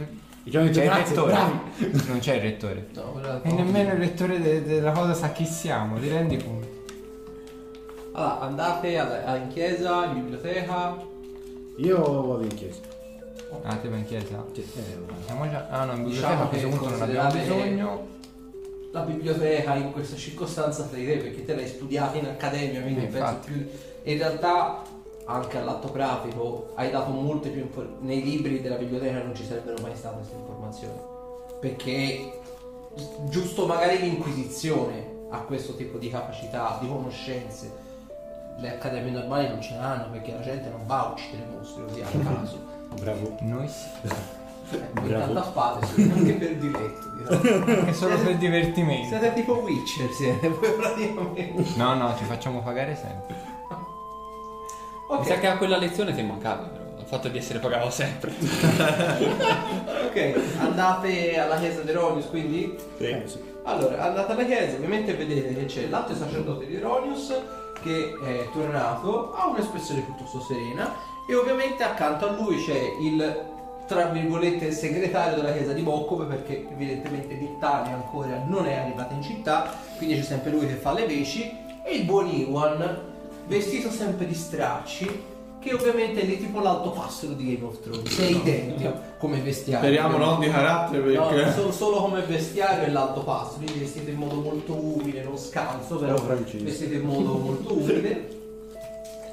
Detto 0.42 0.70
C'è 0.70 0.85
il 0.85 0.90
rettore. 0.90 1.33
bravi. 1.33 2.06
Non 2.06 2.18
c'è 2.20 2.35
il 2.37 2.40
rettore. 2.42 2.88
No, 2.94 3.42
E 3.42 3.52
nemmeno 3.52 3.92
il 3.92 3.98
rettore 3.98 4.40
de- 4.40 4.62
della 4.62 4.92
cosa 4.92 5.14
sa 5.14 5.33
chi 5.33 5.44
siamo, 5.44 5.98
ti 5.98 6.09
rendi 6.09 6.37
conto? 6.42 6.60
Allora, 8.12 8.40
andate 8.40 8.99
alla- 8.99 9.37
in 9.37 9.49
chiesa, 9.49 10.05
in 10.07 10.14
biblioteca. 10.14 10.96
Io 11.77 12.27
vado 12.27 12.42
in 12.42 12.55
chiesa. 12.55 12.81
Ah, 13.62 13.77
te 13.77 13.88
vai 13.88 14.01
in 14.01 14.07
chiesa? 14.07 14.44
Sì, 14.53 14.61
eh, 14.61 14.99
Siamo 15.27 15.49
già... 15.49 15.66
Ah 15.70 15.85
no, 15.85 15.92
in 15.94 16.05
biblioteca 16.05 16.29
Diciamo 16.29 16.42
a 16.42 16.46
questo 16.49 16.68
che 16.68 16.77
punto 16.77 16.90
non 16.90 17.03
abbiamo 17.03 17.29
considerate- 17.31 17.64
bisogno. 17.68 18.07
La 18.92 19.01
biblioteca 19.03 19.75
in 19.77 19.92
questa 19.92 20.16
circostanza 20.16 20.83
tra 20.85 20.96
di 20.96 21.07
te 21.07 21.16
perché 21.18 21.44
te 21.44 21.55
l'hai 21.55 21.68
studiata 21.68 22.16
in 22.18 22.27
accademia, 22.27 22.81
quindi 22.83 23.01
Eh, 23.03 23.07
penso 23.07 23.18
infatti. 23.18 23.51
più. 23.53 23.68
In 24.12 24.18
realtà 24.18 24.83
anche 25.27 25.59
all'atto 25.59 25.88
pratico 25.88 26.70
hai 26.75 26.90
dato 26.90 27.11
molte 27.12 27.51
più 27.51 27.61
informazioni. 27.61 28.07
Nei 28.07 28.23
libri 28.25 28.61
della 28.61 28.75
biblioteca 28.77 29.23
non 29.23 29.35
ci 29.35 29.44
sarebbero 29.44 29.77
mai 29.81 29.94
state 29.94 30.16
queste 30.16 30.35
informazioni. 30.35 30.99
Perché 31.61 32.40
giusto 33.29 33.66
magari 33.66 33.99
l'inquisizione 34.01 35.18
ha 35.31 35.38
questo 35.42 35.77
tipo 35.77 35.99
di 35.99 36.11
capacità, 36.11 36.77
di 36.81 36.88
conoscenze. 36.88 37.88
Le 38.58 38.70
accademie 38.70 39.10
normali 39.10 39.48
non 39.48 39.60
ce 39.60 39.74
l'hanno 39.76 40.10
perché 40.10 40.32
la 40.32 40.40
gente 40.40 40.68
non 40.68 40.86
va 40.86 41.06
a 41.06 41.10
uccidere 41.12 41.48
mostri 41.56 41.82
così 41.84 42.00
a 42.02 42.06
caso. 42.22 42.58
Bravo. 43.00 43.36
Noi 43.40 43.68
sì. 43.68 43.86
Eh, 44.72 44.78
Bravo. 45.00 45.32
tanto 45.32 45.60
a 45.60 45.80
sì, 45.94 46.02
anche 46.14 46.32
per 46.34 46.54
diletto. 46.56 47.08
direi. 47.16 47.84
È 47.86 47.92
solo 47.92 48.16
per 48.18 48.36
divertimento. 48.36 49.08
Siete 49.08 49.32
tipo 49.34 49.54
Witcher, 49.54 50.10
siete 50.10 50.48
voi 50.50 50.72
praticamente. 50.72 51.64
No, 51.76 51.94
no, 51.94 52.14
ci 52.16 52.24
facciamo 52.24 52.62
pagare 52.62 52.94
sempre. 52.94 53.34
Ok, 55.08 55.18
Mi 55.18 55.26
sa 55.26 55.38
che 55.38 55.46
a 55.48 55.56
quella 55.56 55.76
lezione 55.76 56.14
ti 56.14 56.22
mancavi, 56.22 56.68
però. 56.68 56.84
Il 57.00 57.06
fatto 57.06 57.28
di 57.28 57.38
essere 57.38 57.58
pagato 57.58 57.90
sempre. 57.90 58.30
ok, 60.06 60.40
andate 60.60 61.38
alla 61.40 61.58
chiesa 61.58 61.80
di 61.80 61.90
Eronius 61.90 62.26
quindi? 62.26 62.78
Eh, 62.98 63.22
sì. 63.26 63.42
Allora, 63.64 64.04
andate 64.04 64.32
alla 64.32 64.44
chiesa, 64.44 64.76
ovviamente 64.76 65.14
vedete 65.14 65.52
che 65.54 65.64
c'è 65.64 65.88
l'alto 65.88 66.14
sacerdote 66.14 66.66
di 66.66 66.76
Eronius 66.76 67.34
che 67.83 68.16
è 68.25 68.49
tornato, 68.53 69.33
ha 69.35 69.47
un'espressione 69.49 70.01
piuttosto 70.01 70.40
serena 70.40 70.95
e 71.27 71.35
ovviamente 71.35 71.83
accanto 71.83 72.29
a 72.29 72.33
lui 72.33 72.62
c'è 72.62 72.97
il 73.01 73.49
tra 73.87 74.05
virgolette 74.05 74.71
segretario 74.71 75.35
della 75.35 75.53
chiesa 75.53 75.73
di 75.73 75.83
Boccove 75.83 76.25
perché 76.27 76.64
evidentemente 76.71 77.35
l'Italia 77.35 77.93
ancora 77.95 78.40
non 78.47 78.66
è 78.66 78.75
arrivata 78.75 79.14
in 79.14 79.23
città, 79.23 79.75
quindi 79.97 80.14
c'è 80.14 80.23
sempre 80.23 80.51
lui 80.53 80.66
che 80.69 80.75
fa 80.75 80.93
le 80.93 81.07
veci 81.07 81.53
e 81.83 81.95
il 81.95 82.05
buon 82.05 82.29
Iwan 82.29 83.09
vestito 83.49 83.90
sempre 83.90 84.27
di 84.27 84.35
stracci 84.35 85.25
che 85.61 85.75
ovviamente 85.75 86.23
è 86.23 86.25
lì 86.25 86.38
tipo 86.38 86.61
l'alto 86.61 86.90
passero 86.90 87.33
di 87.35 87.55
Game 87.55 87.66
of 87.66 87.81
Thrones, 87.81 88.18
è 88.18 88.25
identico 88.25 88.94
come 89.18 89.40
vestiario. 89.40 89.87
Speriamo 89.87 90.16
non 90.16 90.40
di 90.40 90.49
carattere 90.49 91.14
No, 91.14 91.29
perché... 91.29 91.73
solo, 91.73 91.96
come 91.99 92.23
vestiario 92.23 92.87
e 92.87 92.90
l'alto 92.90 93.20
passo, 93.20 93.57
quindi 93.57 93.79
vestito 93.81 94.09
in 94.11 94.16
modo 94.16 94.37
molto 94.37 94.73
umile, 94.75 95.23
non 95.23 95.37
scalzo, 95.37 95.96
però 95.96 96.14
Oh, 96.14 96.18
francese. 96.18 96.64
vestito 96.64 96.94
in 96.94 97.03
modo 97.03 97.37
molto 97.37 97.75
umile. 97.75 98.38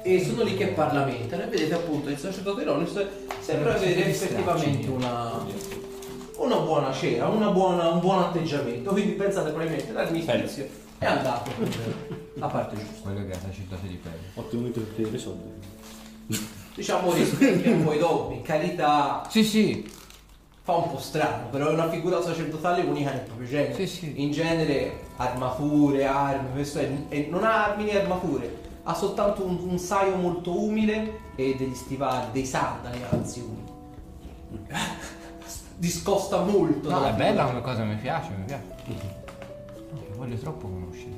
E 0.02 0.24
sono 0.24 0.42
lì 0.42 0.54
che 0.56 0.68
parlamentano 0.68 1.42
e 1.42 1.46
vedete 1.46 1.74
appunto 1.74 2.08
il 2.08 2.18
sacerdote 2.18 2.62
Ironis 2.62 3.04
sembra 3.40 3.74
avere 3.74 4.06
effettivamente 4.06 4.88
una, 4.88 5.32
una 6.36 6.56
buona 6.58 6.92
cera, 6.92 7.26
una 7.28 7.48
buona- 7.50 7.88
un 7.88 8.00
buon 8.00 8.20
atteggiamento, 8.20 8.90
quindi 8.92 9.12
pensate 9.12 9.50
probabilmente 9.50 9.92
l'armistizio 9.92 10.66
è 10.98 11.04
andato 11.06 11.50
per 11.58 11.94
la 12.34 12.46
parte 12.46 12.76
giusta. 12.76 13.08
Quello 13.10 13.20
che 13.26 13.32
è 13.32 13.34
la 13.34 13.40
sacerdote 13.40 13.86
di 13.88 13.98
pelle. 14.02 14.16
Ottimo 14.34 14.60
momento 14.60 14.80
per 14.80 14.94
chiedere 14.94 15.18
soldi. 15.18 15.66
Diciamo 16.74 17.12
rispecchia 17.12 17.72
un 17.72 17.84
po' 17.84 17.92
i 17.92 17.98
dogmi, 17.98 18.36
in 18.36 18.42
carità 18.42 19.24
Sì, 19.28 19.42
sì. 19.42 19.90
fa 20.62 20.74
un 20.74 20.90
po' 20.90 20.98
strano, 20.98 21.48
però 21.48 21.68
è 21.68 21.72
una 21.72 21.88
figura 21.88 22.22
sacerdotale 22.22 22.82
unica 22.82 23.10
nel 23.10 23.22
proprio 23.22 23.48
genere. 23.48 23.74
Sì, 23.74 23.86
sì. 23.86 24.22
In 24.22 24.30
genere 24.30 25.06
armature, 25.16 26.04
armi, 26.04 26.52
questo 26.52 26.78
è, 26.78 26.90
e 27.08 27.26
non 27.30 27.44
ha 27.44 27.66
armi 27.66 27.84
né 27.84 28.00
armature, 28.00 28.58
ha 28.84 28.94
soltanto 28.94 29.44
un, 29.44 29.58
un 29.60 29.78
saio 29.78 30.14
molto 30.16 30.56
umile 30.56 31.20
e 31.34 31.56
degli 31.56 31.74
stivali, 31.74 32.26
dei 32.32 32.44
sandali 32.46 33.00
anzi 33.10 33.40
umili. 33.40 33.66
discosta 35.78 36.42
molto. 36.42 36.90
No, 36.90 37.06
è 37.06 37.12
bella 37.12 37.44
come 37.44 37.60
cosa, 37.60 37.84
mi 37.84 37.96
piace, 37.96 38.30
mi 38.36 38.44
piace. 38.44 38.64
No, 38.86 40.00
che 40.02 40.14
voglio 40.16 40.36
troppo 40.36 40.68
conoscere. 40.68 41.10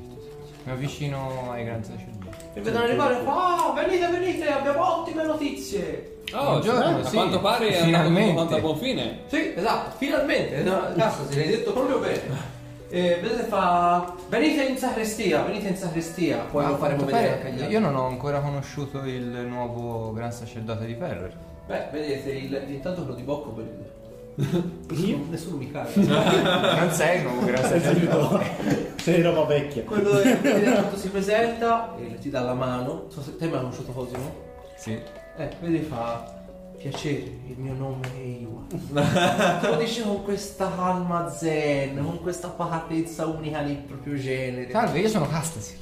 Mi 0.63 0.71
avvicino 0.71 1.51
ai 1.51 1.65
grandi 1.65 1.87
sacerdoti. 1.87 2.10
E 2.53 2.59
vedono 2.59 2.83
arrivare 2.83 3.19
e 3.19 3.23
fa, 3.23 3.67
ah, 3.67 3.73
venite, 3.73 4.07
venite, 4.07 4.47
abbiamo 4.51 4.99
ottime 4.99 5.23
notizie. 5.23 6.17
Oh, 6.33 6.59
Buongiorno, 6.59 6.99
a 6.99 7.03
sì. 7.05 7.15
quanto 7.15 7.39
pare 7.39 7.69
è 7.69 7.83
Finalmente. 7.83 8.39
andato 8.39 8.55
a 8.55 8.59
buon 8.59 8.77
fine. 8.77 9.19
Sì, 9.27 9.53
esatto, 9.55 9.95
finalmente, 9.97 10.61
no, 10.61 10.93
cazzo, 10.97 11.29
se 11.29 11.35
l'hai 11.35 11.47
detto 11.47 11.71
proprio 11.71 11.99
bene. 11.99 12.49
E 12.89 13.19
vedete 13.21 13.43
fa, 13.43 14.13
venite 14.27 14.63
in 14.63 14.77
sacrestia, 14.77 15.43
venite 15.43 15.69
in 15.69 15.77
sacrestia, 15.77 16.45
poi 16.51 16.67
lo 16.67 16.75
faremo 16.75 17.05
vedere 17.05 17.33
anche 17.33 17.47
agli 17.47 17.59
altri. 17.59 17.71
Io 17.71 17.79
non 17.79 17.95
ho 17.95 18.05
ancora 18.07 18.41
conosciuto 18.41 18.99
il 19.05 19.23
nuovo 19.23 20.11
gran 20.11 20.33
sacerdote 20.33 20.85
di 20.85 20.95
Ferrer. 20.95 21.33
Beh, 21.67 21.87
vedete, 21.89 22.31
il, 22.31 22.63
intanto 22.67 23.03
quello 23.03 23.15
di 23.15 23.23
Bocco 23.23 23.51
per 23.51 23.63
il... 23.63 24.00
Nessuno, 24.35 25.25
nessuno 25.29 25.57
mi 25.57 25.71
caga. 25.71 25.89
non 26.79 26.91
sei 26.91 27.21
nuovo 27.23 27.45
gran 27.45 27.63
sacerdote. 27.63 28.93
Sei 28.97 29.21
roba 29.21 29.45
vecchia. 29.45 29.83
quello 29.83 30.19
che 30.21 30.35
vedi 30.35 30.71
quando 30.71 30.97
si 30.97 31.09
presenta 31.09 31.95
e 31.97 32.17
ti 32.19 32.29
dà 32.29 32.41
la 32.41 32.53
mano. 32.53 33.05
So 33.09 33.21
se 33.21 33.35
te 33.35 33.47
mi 33.47 33.53
hai 33.53 33.59
conosciuto 33.59 33.91
Cosimo? 33.91 34.49
sì. 34.77 34.99
Eh, 35.37 35.49
vedi 35.61 35.79
fa 35.79 36.39
piacere, 36.77 37.23
il 37.47 37.55
mio 37.57 37.73
nome 37.73 38.07
è 38.15 38.21
Iwan. 38.21 39.59
Te 39.61 39.67
lo 39.67 39.75
dice 39.75 40.01
con 40.03 40.23
questa 40.23 40.71
calma 40.75 41.29
zen, 41.29 42.03
con 42.03 42.19
questa 42.21 42.49
pacatezza 42.49 43.27
unica 43.27 43.61
nel 43.61 43.77
proprio 43.77 44.15
genere. 44.15 44.71
Salve, 44.71 44.99
io 44.99 45.07
sono 45.07 45.27
Castasir. 45.27 45.77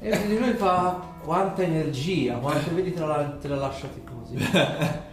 E 0.00 0.36
lui 0.36 0.52
fa 0.54 1.00
quanta 1.22 1.62
energia, 1.62 2.34
quanto 2.34 2.74
vedi 2.74 2.92
te 2.92 3.00
la, 3.00 3.36
te 3.40 3.48
la 3.48 3.56
lasciati 3.56 4.02
così. 4.04 4.36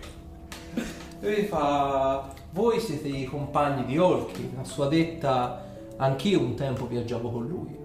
Lui 1.21 1.43
fa 1.45 2.29
voi 2.51 2.79
siete 2.79 3.07
i 3.07 3.23
compagni 3.25 3.85
di 3.85 3.97
Olki, 3.97 4.51
a 4.59 4.63
sua 4.65 4.87
detta 4.87 5.63
anch'io 5.97 6.39
un 6.41 6.55
tempo 6.55 6.85
viaggiavo 6.87 7.31
con 7.31 7.47
lui. 7.47 7.77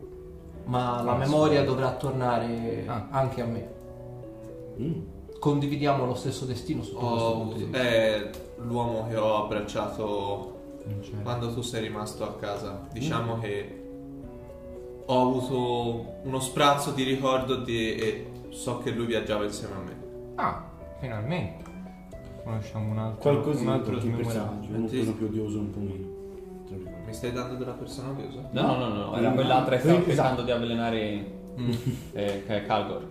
Ma 0.64 1.00
la 1.02 1.14
memoria 1.14 1.62
dovrà 1.64 1.92
tornare 1.92 2.84
Ah. 2.86 3.06
anche 3.10 3.40
a 3.40 3.46
me. 3.46 3.76
Condividiamo 5.38 6.04
lo 6.04 6.14
stesso 6.14 6.44
destino 6.44 6.82
avuto- 6.82 7.54
vista. 7.56 7.78
è 7.78 8.30
l'uomo 8.58 9.06
che 9.08 9.16
ho 9.16 9.44
abbracciato 9.44 10.56
quando 11.22 11.54
tu 11.54 11.62
sei 11.62 11.82
rimasto 11.82 12.24
a 12.24 12.34
casa. 12.34 12.86
Diciamo 12.92 13.38
che 13.38 13.87
ho 15.10 15.20
avuto 15.22 16.16
uno 16.24 16.38
sprazzo 16.40 16.90
di 16.90 17.02
ricordo 17.02 17.56
di, 17.56 17.94
e 17.94 18.30
so 18.50 18.78
che 18.78 18.90
lui 18.90 19.06
viaggiava 19.06 19.44
insieme 19.44 19.74
a 19.74 19.78
me. 19.78 19.96
Ah, 20.34 20.64
finalmente. 21.00 21.64
Conosciamo 22.44 22.90
un 22.90 22.98
altro, 22.98 23.20
Qualcosina 23.30 23.70
un 23.70 23.76
altro 23.78 23.92
per 23.94 23.98
i 23.98 24.00
smemorabile. 24.02 24.34
personaggi, 24.34 24.72
uno 24.72 24.88
Sì. 24.88 24.96
quello 24.96 25.12
più 25.12 25.26
odioso 25.26 25.58
un 25.58 25.70
po' 25.70 25.78
meno. 25.80 26.16
Mi 27.06 27.14
stai 27.14 27.32
dando 27.32 27.54
della 27.54 27.72
persona 27.72 28.10
odiosa? 28.10 28.48
No, 28.50 28.76
no, 28.76 28.88
no, 28.88 28.94
no, 28.94 29.16
era 29.16 29.30
quell'altra 29.30 29.76
che 29.76 29.82
stava 29.82 30.04
cercando 30.04 30.42
di 30.42 30.50
avvelenare 30.50 31.00
eh, 32.12 32.42
che 32.46 32.46
è 32.46 32.66
Calgor. 32.66 33.06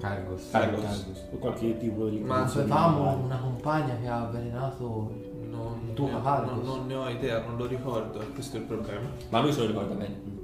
Cargos. 0.00 0.48
Cargos. 0.50 1.26
O 1.32 1.36
qualche 1.36 1.76
tipo 1.78 2.08
di 2.08 2.18
Ma 2.18 2.42
Avevamo 2.42 3.16
una 3.24 3.38
compagna 3.38 3.96
che 4.00 4.08
ha 4.08 4.22
avvelenato 4.22 5.12
Non, 5.48 5.80
il 5.86 5.94
tuo 5.94 6.08
cavallo. 6.08 6.54
non- 6.56 6.64
non 6.64 6.86
ne 6.88 6.94
ho 6.96 7.08
idea, 7.08 7.40
non 7.46 7.56
lo 7.56 7.66
ricordo, 7.66 8.18
questo 8.34 8.56
è 8.56 8.60
il 8.60 8.66
problema. 8.66 9.08
Ma 9.28 9.40
lui 9.40 9.52
se 9.52 9.60
lo 9.60 9.66
ricorda 9.68 9.94
bene. 9.94 10.40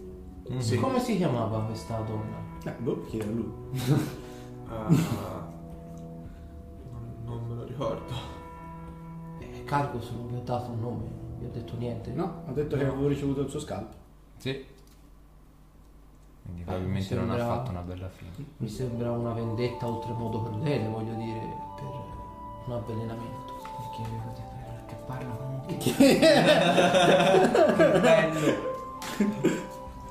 Mhm. 0.48 0.58
Sì. 0.60 0.76
Come 0.76 1.00
si 1.00 1.16
chiamava 1.16 1.60
questa 1.60 1.98
donna? 2.00 2.36
Eh, 2.64 2.72
boh, 2.78 3.02
chiede 3.04 3.24
a 3.24 3.30
lui. 3.32 3.52
Ah, 4.70 4.84
non, 4.90 5.02
non 7.24 7.42
me 7.48 7.54
lo 7.54 7.64
ricordo. 7.64 8.12
Eh, 9.38 9.64
Cargos 9.64 10.10
non 10.10 10.28
vi 10.28 10.34
ho 10.36 10.42
dato 10.42 10.70
un 10.72 10.80
nome, 10.80 11.04
non 11.08 11.38
vi 11.38 11.46
ho 11.46 11.50
detto 11.50 11.74
niente. 11.78 12.12
No, 12.12 12.42
ha 12.46 12.52
detto 12.52 12.76
che 12.76 12.84
avevo 12.84 13.08
ricevuto 13.08 13.40
il 13.40 13.48
suo 13.48 13.60
scalpo. 13.60 13.96
Sì. 14.36 14.62
Quindi 16.42 16.64
probabilmente 16.64 17.14
mi 17.14 17.20
non 17.22 17.30
ha 17.30 17.36
sembra- 17.38 17.56
fatto 17.56 17.70
una 17.70 17.80
bella 17.80 18.08
fine. 18.10 18.30
Mi 18.58 18.68
sembra 18.68 19.10
una 19.12 19.32
vendetta 19.32 19.88
oltremodo 19.88 20.42
crudele, 20.42 20.86
voglio 20.86 21.14
dire, 21.14 21.40
per 21.76 21.84
un 22.66 22.72
avvelenamento. 22.74 23.54
Perché 23.78 24.02
che 24.86 24.94
parla 25.06 25.34
comunque. 25.34 25.76
bello. 28.00 28.66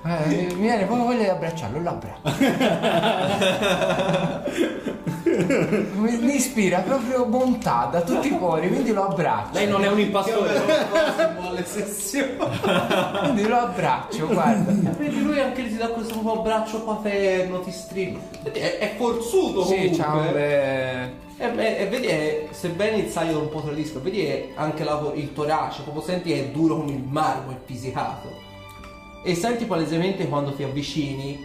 Eh, 0.07 0.53
mi 0.53 0.61
viene 0.61 0.85
proprio 0.85 1.05
voglia 1.07 1.23
di 1.23 1.29
abbracciarlo, 1.29 1.79
lo 1.81 1.89
abbraccio. 1.89 2.45
mi, 5.95 6.17
mi 6.19 6.35
ispira 6.35 6.79
proprio 6.79 7.25
bontà 7.25 7.89
da 7.91 8.01
tutti 8.01 8.27
i 8.27 8.31
cuori, 8.31 8.69
quindi 8.69 8.93
lo 8.93 9.07
abbraccio. 9.07 9.49
Lei 9.53 9.67
non 9.67 9.83
è 9.83 9.89
un 9.89 9.99
impastore. 9.99 10.61
alle 11.39 11.65
sessioni. 11.65 12.37
Quindi 13.19 13.47
lo 13.47 13.57
abbraccio, 13.57 14.27
guarda. 14.27 14.71
Vedi 14.97 15.21
lui 15.21 15.39
anche 15.39 15.67
ti 15.67 15.75
dà 15.75 15.87
questo 15.89 16.19
po' 16.19 16.39
abbraccio 16.39 16.81
paterno, 16.83 17.59
ti 17.59 17.71
stringe. 17.71 18.19
Vedi, 18.43 18.59
è, 18.59 18.77
è 18.77 18.95
forzuto 18.97 19.65
Sì, 19.65 19.75
comunque. 19.75 19.97
c'ha 19.97 20.13
un 20.13 20.31
bel... 20.31 20.35
E, 21.39 21.45
e- 21.55 21.77
e 21.81 21.87
vedi, 21.87 22.07
è, 22.07 22.47
sebbene 22.51 22.97
il 22.97 23.09
saio 23.11 23.39
un 23.39 23.49
po' 23.49 23.61
tradisca, 23.61 23.99
vedi 23.99 24.25
è 24.25 24.47
anche 24.55 24.83
la- 24.83 25.11
il 25.13 25.33
torace, 25.33 25.81
proprio 25.83 26.01
senti 26.03 26.31
è 26.31 26.45
duro 26.45 26.77
come 26.77 26.91
il 26.93 27.03
marmo, 27.03 27.51
è 27.51 27.55
pisicato. 27.63 28.45
E 29.23 29.35
senti 29.35 29.65
palesemente 29.65 30.27
quando 30.27 30.53
ti 30.53 30.63
avvicini 30.63 31.37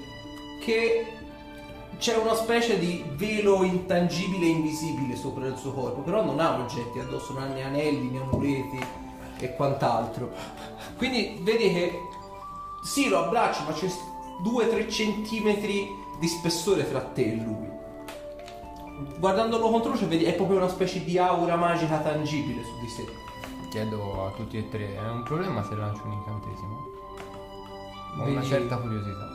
che 0.60 1.06
c'è 1.98 2.16
una 2.16 2.34
specie 2.34 2.78
di 2.78 3.04
velo 3.14 3.62
intangibile 3.62 4.46
e 4.46 4.50
invisibile 4.50 5.16
sopra 5.16 5.46
il 5.46 5.56
suo 5.56 5.72
corpo, 5.72 6.00
però 6.00 6.24
non 6.24 6.40
ha 6.40 6.58
oggetti 6.58 6.98
addosso, 6.98 7.32
non 7.32 7.42
ha 7.44 7.46
né 7.46 7.62
anelli, 7.62 8.10
né 8.10 8.20
amuleti 8.20 8.78
e 9.38 9.54
quant'altro. 9.54 10.32
Quindi 10.96 11.38
vedi 11.42 11.72
che 11.72 12.00
sì, 12.82 13.08
lo 13.08 13.24
abbracci, 13.24 13.62
ma 13.64 13.72
c'è 13.72 13.86
2-3 14.42 14.90
centimetri 14.90 15.88
di 16.18 16.26
spessore 16.26 16.88
tra 16.88 17.00
te 17.00 17.22
e 17.22 17.34
lui. 17.36 17.70
Guardandolo 19.18 19.70
contro 19.70 19.92
luce 19.92 20.06
vedi 20.06 20.24
è 20.24 20.34
proprio 20.34 20.58
una 20.58 20.68
specie 20.68 21.02
di 21.04 21.18
aura 21.18 21.56
magica 21.56 21.98
tangibile 21.98 22.62
su 22.64 22.80
di 22.80 22.88
sé. 22.88 23.04
Chiedo 23.70 24.26
a 24.26 24.30
tutti 24.30 24.58
e 24.58 24.68
tre, 24.68 24.96
è 24.96 25.08
un 25.08 25.22
problema 25.22 25.64
se 25.64 25.74
lancio 25.74 26.02
un 26.04 26.12
incantesimo? 26.12 26.90
Ho 28.16 28.22
una 28.24 28.40
Vedi- 28.40 28.46
certa 28.46 28.76
curiosità. 28.76 29.28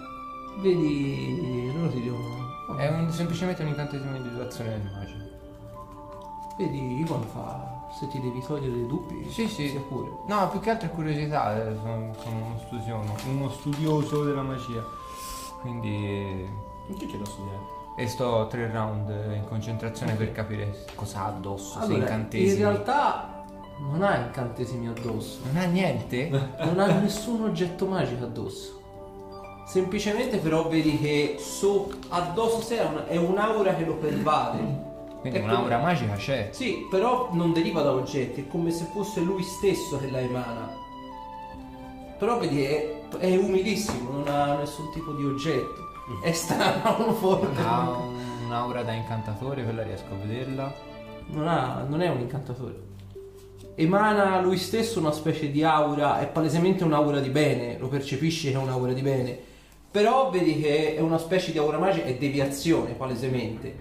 Vedi, 0.60 1.72
loro 1.74 1.90
ti 1.90 2.02
dicono. 2.02 2.76
È 2.78 2.88
un- 2.90 3.12
semplicemente 3.12 3.62
un 3.64 3.70
incantesimo 3.70 4.12
di 4.18 4.30
dissuasione 4.30 4.70
del 4.72 4.92
magico. 4.92 5.26
Vedi, 6.58 7.00
Ivan 7.00 7.24
fa. 7.24 7.76
Se 7.98 8.08
ti 8.10 8.20
devi 8.20 8.44
togliere 8.46 8.76
i 8.76 8.86
dubbi, 8.88 9.30
Sì, 9.32 9.48
sì. 9.48 9.70
sia 9.70 9.80
pure. 9.80 10.10
No, 10.28 10.50
più 10.50 10.60
che 10.60 10.70
altro 10.72 10.88
è 10.88 10.92
curiosità, 10.92 11.56
eh, 11.56 11.76
sono, 11.82 12.14
sono 12.22 12.36
uno, 12.36 12.60
studioso, 12.66 13.14
uno 13.30 13.50
studioso 13.50 14.24
della 14.24 14.42
magia. 14.42 14.84
Quindi... 15.62 16.48
Che 16.98 17.06
c'è 17.06 17.18
da 17.18 17.26
studiare? 17.26 17.76
E 17.96 18.08
sto 18.08 18.46
tre 18.48 18.70
round 18.72 19.10
in 19.34 19.46
concentrazione 19.48 20.14
per 20.14 20.32
capire 20.32 20.86
cosa 20.96 21.22
ha 21.24 21.26
addosso, 21.28 21.80
se 21.80 21.86
Allora, 21.86 22.02
incantesimi. 22.04 22.52
in 22.52 22.58
realtà 22.58 23.37
non 23.80 24.02
ha 24.04 24.18
incantesimi 24.18 24.88
addosso. 24.88 25.40
Non 25.52 25.62
ha 25.62 25.66
niente? 25.66 26.30
non 26.30 26.80
ha 26.80 26.88
nessun 27.00 27.44
oggetto 27.44 27.86
magico 27.86 28.24
addosso. 28.26 28.76
Semplicemente 29.68 30.38
però 30.38 30.68
vedi 30.70 30.98
che 30.98 31.36
so- 31.40 31.90
addosso 32.10 32.62
sé 32.62 32.80
è, 32.80 32.86
una- 32.86 33.08
è 33.08 33.18
un'aura 33.18 33.76
che 33.76 33.84
lo 33.86 33.96
pervade. 33.96 34.86
Quindi 35.20 35.40
È 35.40 35.44
un'aura 35.44 35.76
come- 35.78 35.88
magica 35.90 36.14
c'è. 36.16 36.50
Sì, 36.52 36.88
però 36.90 37.30
non 37.34 37.52
deriva 37.52 37.82
da 37.82 37.92
oggetti, 37.92 38.42
è 38.42 38.48
come 38.48 38.72
se 38.72 38.86
fosse 38.94 39.20
lui 39.20 39.44
stesso 39.44 39.98
che 40.00 40.10
la 40.10 40.20
emana. 40.20 40.70
Però 42.18 42.40
vedi, 42.40 42.64
è, 42.64 43.00
è 43.20 43.36
umilissimo, 43.36 44.12
non 44.12 44.28
ha 44.28 44.56
nessun 44.56 44.92
tipo 44.92 45.12
di 45.12 45.24
oggetto. 45.26 45.86
È 46.24 46.32
strano, 46.32 47.12
forte. 47.20 47.62
Ha 47.62 47.98
un'aura 48.46 48.84
da 48.84 48.94
incantatore, 48.94 49.64
quella 49.64 49.84
riesco 49.84 50.14
a 50.14 50.26
vederla. 50.26 50.74
Non, 51.28 51.48
ha- 51.48 51.86
non 51.88 52.02
è 52.02 52.08
un 52.10 52.22
incantatore. 52.22 52.86
Emana 53.80 54.42
lui 54.42 54.58
stesso 54.58 54.98
una 54.98 55.12
specie 55.12 55.52
di 55.52 55.64
aura, 55.64 56.20
è 56.20 56.26
palesemente 56.26 56.84
un'aura 56.84 57.20
di 57.20 57.30
bene, 57.30 57.78
lo 57.78 57.88
percepisci 57.90 58.50
che 58.50 58.56
è 58.56 58.58
un'aura 58.58 58.92
di 58.92 59.04
bene. 59.04 59.38
Però 59.92 60.32
vedi 60.32 60.60
che 60.60 60.96
è 60.96 61.00
una 61.00 61.20
specie 61.20 61.52
di 61.52 61.60
aura 61.60 61.78
magica, 61.78 62.08
è 62.08 62.16
deviazione 62.16 62.94
palesemente. 62.94 63.76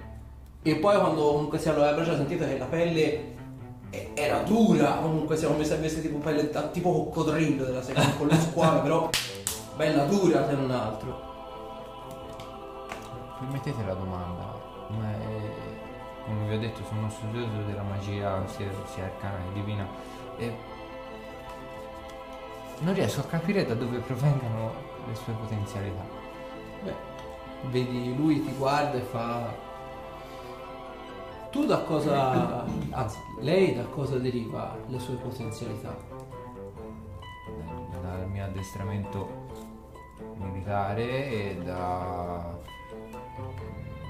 E 0.60 0.74
poi 0.76 0.98
quando 0.98 1.32
comunque 1.32 1.58
sia 1.58 1.72
lo 1.74 1.82
hai 1.82 1.88
abbracciato 1.88 2.18
sentite 2.18 2.46
che 2.46 2.58
la 2.58 2.66
pelle 2.66 3.34
era 4.12 4.40
dura, 4.40 4.98
comunque 5.00 5.34
sia 5.38 5.48
come 5.48 5.64
se 5.64 5.72
avesse 5.72 6.02
tipo 6.02 6.18
pelle 6.18 6.50
tipo 6.72 6.92
coccodrillo 6.92 7.64
della 7.64 7.82
seconda 7.82 8.10
con 8.18 8.26
lo 8.26 8.34
squame, 8.34 8.80
però 8.80 9.08
bella 9.76 10.04
dura 10.04 10.46
se 10.46 10.54
non 10.56 10.70
altro. 10.72 11.24
Permettete 13.38 13.82
la 13.86 13.94
domanda, 13.94 14.60
ma 14.90 15.10
è- 15.10 15.35
come 16.26 16.48
vi 16.48 16.54
ho 16.54 16.58
detto 16.58 16.82
sono 16.84 17.00
uno 17.00 17.10
studioso 17.10 17.62
della 17.62 17.82
magia 17.82 18.46
sia, 18.46 18.68
sia 18.86 19.04
arcana 19.04 19.36
che 19.44 19.52
divina 19.54 19.86
e 20.36 20.54
non 22.80 22.94
riesco 22.94 23.20
a 23.20 23.24
capire 23.24 23.64
da 23.64 23.74
dove 23.74 23.98
provengano 23.98 24.72
le 25.06 25.14
sue 25.14 25.32
potenzialità. 25.32 26.04
Beh, 26.82 26.94
vedi 27.70 28.14
lui 28.14 28.44
ti 28.44 28.52
guarda 28.52 28.98
e 28.98 29.00
fa 29.00 29.64
Tu 31.50 31.64
da 31.64 31.78
cosa, 31.78 32.66
anzi, 32.90 33.18
lei 33.40 33.74
da 33.74 33.84
cosa 33.84 34.18
deriva 34.18 34.76
le 34.88 34.98
sue 34.98 35.14
potenzialità? 35.14 35.96
dal 38.02 38.28
mio 38.28 38.44
addestramento 38.44 39.44
militare 40.36 41.30
e 41.30 41.56
da 41.64 42.56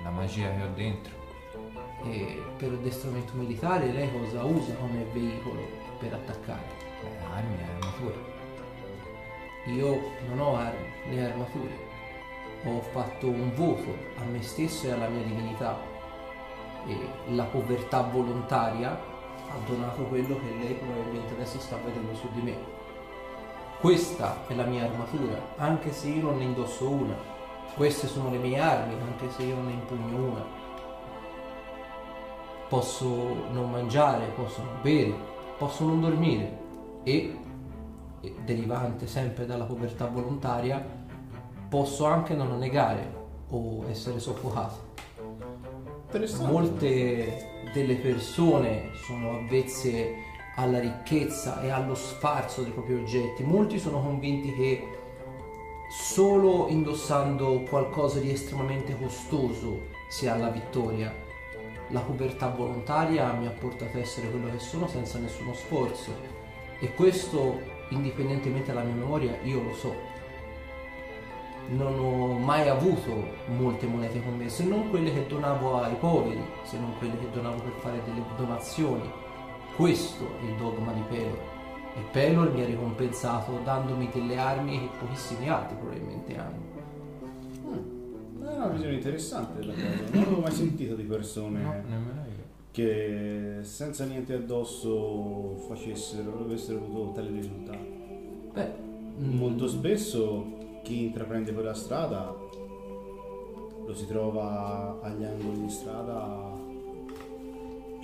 la 0.02 0.10
magia 0.10 0.50
che 0.54 0.62
ho 0.62 0.68
dentro. 0.74 1.25
E 2.10 2.42
per 2.56 2.72
addestramento 2.72 3.32
militare 3.34 3.90
lei 3.90 4.10
cosa 4.12 4.44
usa 4.44 4.74
come 4.74 5.04
veicolo 5.12 5.60
per 5.98 6.14
attaccare? 6.14 6.64
Eh, 7.02 7.24
armi 7.34 7.56
e 7.58 7.64
armature. 7.64 8.34
Io 9.66 10.00
non 10.28 10.38
ho 10.38 10.56
armi 10.56 10.86
né 11.08 11.30
armature. 11.30 11.84
Ho 12.64 12.80
fatto 12.80 13.26
un 13.28 13.52
voto 13.54 13.96
a 14.18 14.24
me 14.24 14.42
stesso 14.42 14.86
e 14.86 14.92
alla 14.92 15.08
mia 15.08 15.24
divinità. 15.24 15.78
E 16.86 16.96
la 17.34 17.44
povertà 17.44 18.02
volontaria 18.02 18.90
ha 18.90 19.58
donato 19.66 20.02
quello 20.04 20.38
che 20.38 20.54
lei 20.62 20.74
probabilmente 20.74 21.34
adesso 21.34 21.58
sta 21.58 21.76
vedendo 21.84 22.14
su 22.14 22.28
di 22.32 22.40
me. 22.42 22.56
Questa 23.80 24.46
è 24.46 24.54
la 24.54 24.64
mia 24.64 24.84
armatura, 24.84 25.54
anche 25.56 25.92
se 25.92 26.08
io 26.08 26.22
non 26.22 26.38
ne 26.38 26.44
indosso 26.44 26.88
una. 26.88 27.16
Queste 27.74 28.06
sono 28.06 28.30
le 28.30 28.38
mie 28.38 28.58
armi, 28.58 28.94
anche 28.94 29.30
se 29.30 29.42
io 29.42 29.56
non 29.56 29.66
ne 29.66 29.72
impugno 29.72 30.16
una. 30.16 30.65
Posso 32.68 33.06
non 33.52 33.70
mangiare, 33.70 34.26
posso 34.34 34.62
non 34.62 34.78
bere, 34.82 35.14
posso 35.56 35.84
non 35.84 36.00
dormire 36.00 36.58
e, 37.04 37.38
e 38.20 38.34
derivante 38.44 39.06
sempre 39.06 39.46
dalla 39.46 39.64
povertà 39.64 40.06
volontaria, 40.06 40.84
posso 41.68 42.04
anche 42.06 42.34
non 42.34 42.58
negare 42.58 43.24
o 43.50 43.84
essere 43.88 44.18
soffocato. 44.18 44.94
Molte 46.46 47.68
delle 47.72 47.96
persone 47.96 48.90
sono 49.04 49.36
avvezze 49.36 50.14
alla 50.56 50.80
ricchezza 50.80 51.60
e 51.62 51.70
allo 51.70 51.94
sfarzo 51.94 52.62
dei 52.62 52.72
propri 52.72 52.94
oggetti. 52.94 53.42
Molti 53.42 53.78
sono 53.78 54.00
convinti 54.00 54.52
che 54.54 54.88
solo 55.90 56.68
indossando 56.68 57.62
qualcosa 57.68 58.18
di 58.18 58.30
estremamente 58.30 58.96
costoso 58.98 59.88
si 60.08 60.26
ha 60.26 60.36
la 60.36 60.48
vittoria. 60.48 61.25
La 61.90 62.00
povertà 62.00 62.48
volontaria 62.48 63.32
mi 63.32 63.46
ha 63.46 63.50
portato 63.50 63.96
a 63.96 64.00
essere 64.00 64.28
quello 64.28 64.50
che 64.50 64.58
sono 64.58 64.88
senza 64.88 65.18
nessuno 65.18 65.54
sforzo 65.54 66.10
e 66.80 66.92
questo, 66.94 67.60
indipendentemente 67.90 68.72
dalla 68.72 68.84
mia 68.84 68.94
memoria, 68.94 69.38
io 69.44 69.62
lo 69.62 69.72
so. 69.72 69.94
Non 71.68 71.98
ho 71.98 72.38
mai 72.38 72.68
avuto 72.68 73.28
molte 73.56 73.86
monete 73.86 74.22
con 74.22 74.36
me, 74.36 74.48
se 74.48 74.64
non 74.64 74.90
quelle 74.90 75.12
che 75.12 75.26
donavo 75.26 75.80
ai 75.80 75.94
poveri, 75.94 76.44
se 76.64 76.76
non 76.78 76.96
quelle 76.98 77.18
che 77.18 77.30
donavo 77.30 77.62
per 77.62 77.72
fare 77.78 78.02
delle 78.04 78.22
donazioni. 78.36 79.08
Questo 79.76 80.24
è 80.40 80.44
il 80.44 80.56
dogma 80.56 80.92
di 80.92 81.02
Pelor. 81.08 81.38
E 81.96 82.00
Pelor 82.10 82.52
mi 82.52 82.62
ha 82.62 82.66
ricompensato 82.66 83.60
dandomi 83.62 84.10
delle 84.12 84.38
armi 84.38 84.80
che 84.80 84.88
pochissimi 84.98 85.48
altri 85.48 85.76
probabilmente 85.76 86.36
hanno. 86.36 86.75
È 88.46 88.54
una 88.54 88.68
visione 88.68 88.94
interessante 88.94 89.58
della 89.58 89.72
cosa. 89.72 90.10
Non 90.12 90.22
avevo 90.22 90.40
mai 90.40 90.52
sentito 90.52 90.94
di 90.94 91.02
persone 91.02 91.60
io. 91.60 92.44
che 92.70 93.58
senza 93.62 94.04
niente 94.04 94.34
addosso 94.34 95.56
facessero, 95.66 96.40
avessero 96.40 96.78
avuto 96.78 97.12
tali 97.12 97.32
risultati. 97.32 97.94
Beh, 98.52 98.70
mm, 99.18 99.36
Molto 99.36 99.66
spesso 99.66 100.80
chi 100.84 101.06
intraprende 101.06 101.52
quella 101.52 101.74
strada 101.74 102.32
lo 103.84 103.94
si 103.94 104.06
trova 104.06 105.00
agli 105.02 105.24
angoli 105.24 105.62
di 105.62 105.70
strada 105.70 106.52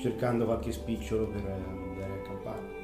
cercando 0.00 0.44
qualche 0.44 0.72
spicciolo 0.72 1.26
per 1.26 1.42
andare 1.44 2.12
a 2.12 2.26
campare. 2.26 2.80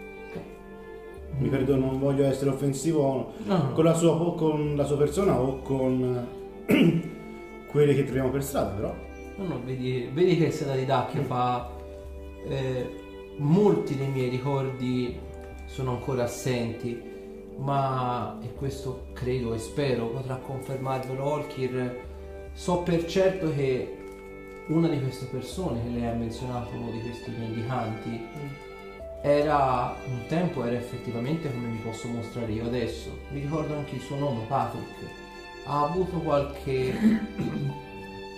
Mi 1.39 1.49
perdono, 1.49 1.87
non 1.87 1.99
voglio 1.99 2.25
essere 2.25 2.51
offensivo 2.51 3.33
no, 3.45 3.57
no. 3.57 3.73
con 3.73 3.85
la 3.85 3.95
sua, 3.95 4.35
con 4.35 4.77
la 4.77 4.85
sua 4.85 4.97
persona 4.97 5.39
o 5.39 5.61
con 5.61 6.27
quelli 7.71 7.95
che 7.95 8.05
troviamo 8.05 8.31
per 8.31 8.43
strada, 8.43 8.71
però. 8.71 8.95
No, 9.37 9.47
no, 9.47 9.63
vedi, 9.65 10.11
vedi 10.13 10.37
che 10.37 10.51
Seda 10.51 10.75
di 10.75 10.85
Dacchio 10.85 11.23
fa 11.23 11.71
eh, 12.49 12.91
molti 13.37 13.97
dei 13.97 14.09
miei 14.09 14.29
ricordi 14.29 15.19
sono 15.67 15.93
ancora 15.93 16.25
assenti, 16.25 17.01
ma 17.59 18.39
e 18.43 18.55
questo 18.55 19.07
credo 19.13 19.55
e 19.55 19.59
spero 19.59 20.09
potrà 20.09 20.37
confermarvelo 20.37 21.25
Olkir. 21.25 22.07
So 22.53 22.79
per 22.79 23.05
certo 23.07 23.55
che 23.55 23.97
una 24.69 24.89
di 24.89 25.01
queste 25.01 25.27
persone 25.27 25.83
che 25.83 25.89
lei 25.91 26.07
ha 26.07 26.13
menzionato, 26.13 26.75
uno 26.75 26.91
di 26.91 27.01
questi 27.01 27.31
mendicanti, 27.31 28.27
era 29.23 29.97
un 30.07 30.27
tempo 30.29 30.65
era 30.65 30.77
effettivamente 30.77 31.53
come 31.53 31.67
mi 31.67 31.79
posso 31.79 32.09
mostrare 32.09 32.53
io 32.53 32.67
adesso. 32.67 33.11
Mi 33.31 33.41
ricordo 33.41 33.75
anche 33.75 33.97
il 33.97 34.01
suo 34.01 34.17
nome, 34.17 34.45
Patrick. 34.47 35.27
Ha 35.71 35.85
avuto 35.85 36.17
qualche 36.21 36.95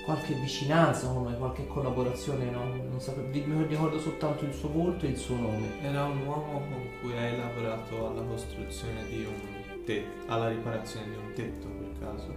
qualche 0.05 0.35
vicinanza 0.35 1.07
con 1.07 1.23
me, 1.23 1.37
qualche 1.39 1.67
collaborazione, 1.69 2.51
no? 2.51 2.65
non 2.65 2.99
sapevo, 3.01 3.29
mi 3.29 3.67
ricordo 3.69 4.01
soltanto 4.01 4.45
il 4.45 4.53
suo 4.53 4.69
volto 4.71 5.07
e 5.07 5.11
il 5.11 5.17
suo 5.17 5.37
nome. 5.37 5.81
Era 5.81 6.07
un 6.07 6.27
uomo 6.27 6.61
con 6.69 6.83
cui 7.01 7.17
hai 7.17 7.37
lavorato 7.37 8.09
alla 8.09 8.23
costruzione 8.23 9.07
di 9.09 9.25
un 9.25 9.85
tetto, 9.85 10.33
alla 10.33 10.49
riparazione 10.49 11.07
di 11.07 11.17
un 11.17 11.33
tetto 11.35 11.69
per 11.69 11.89
caso. 12.01 12.35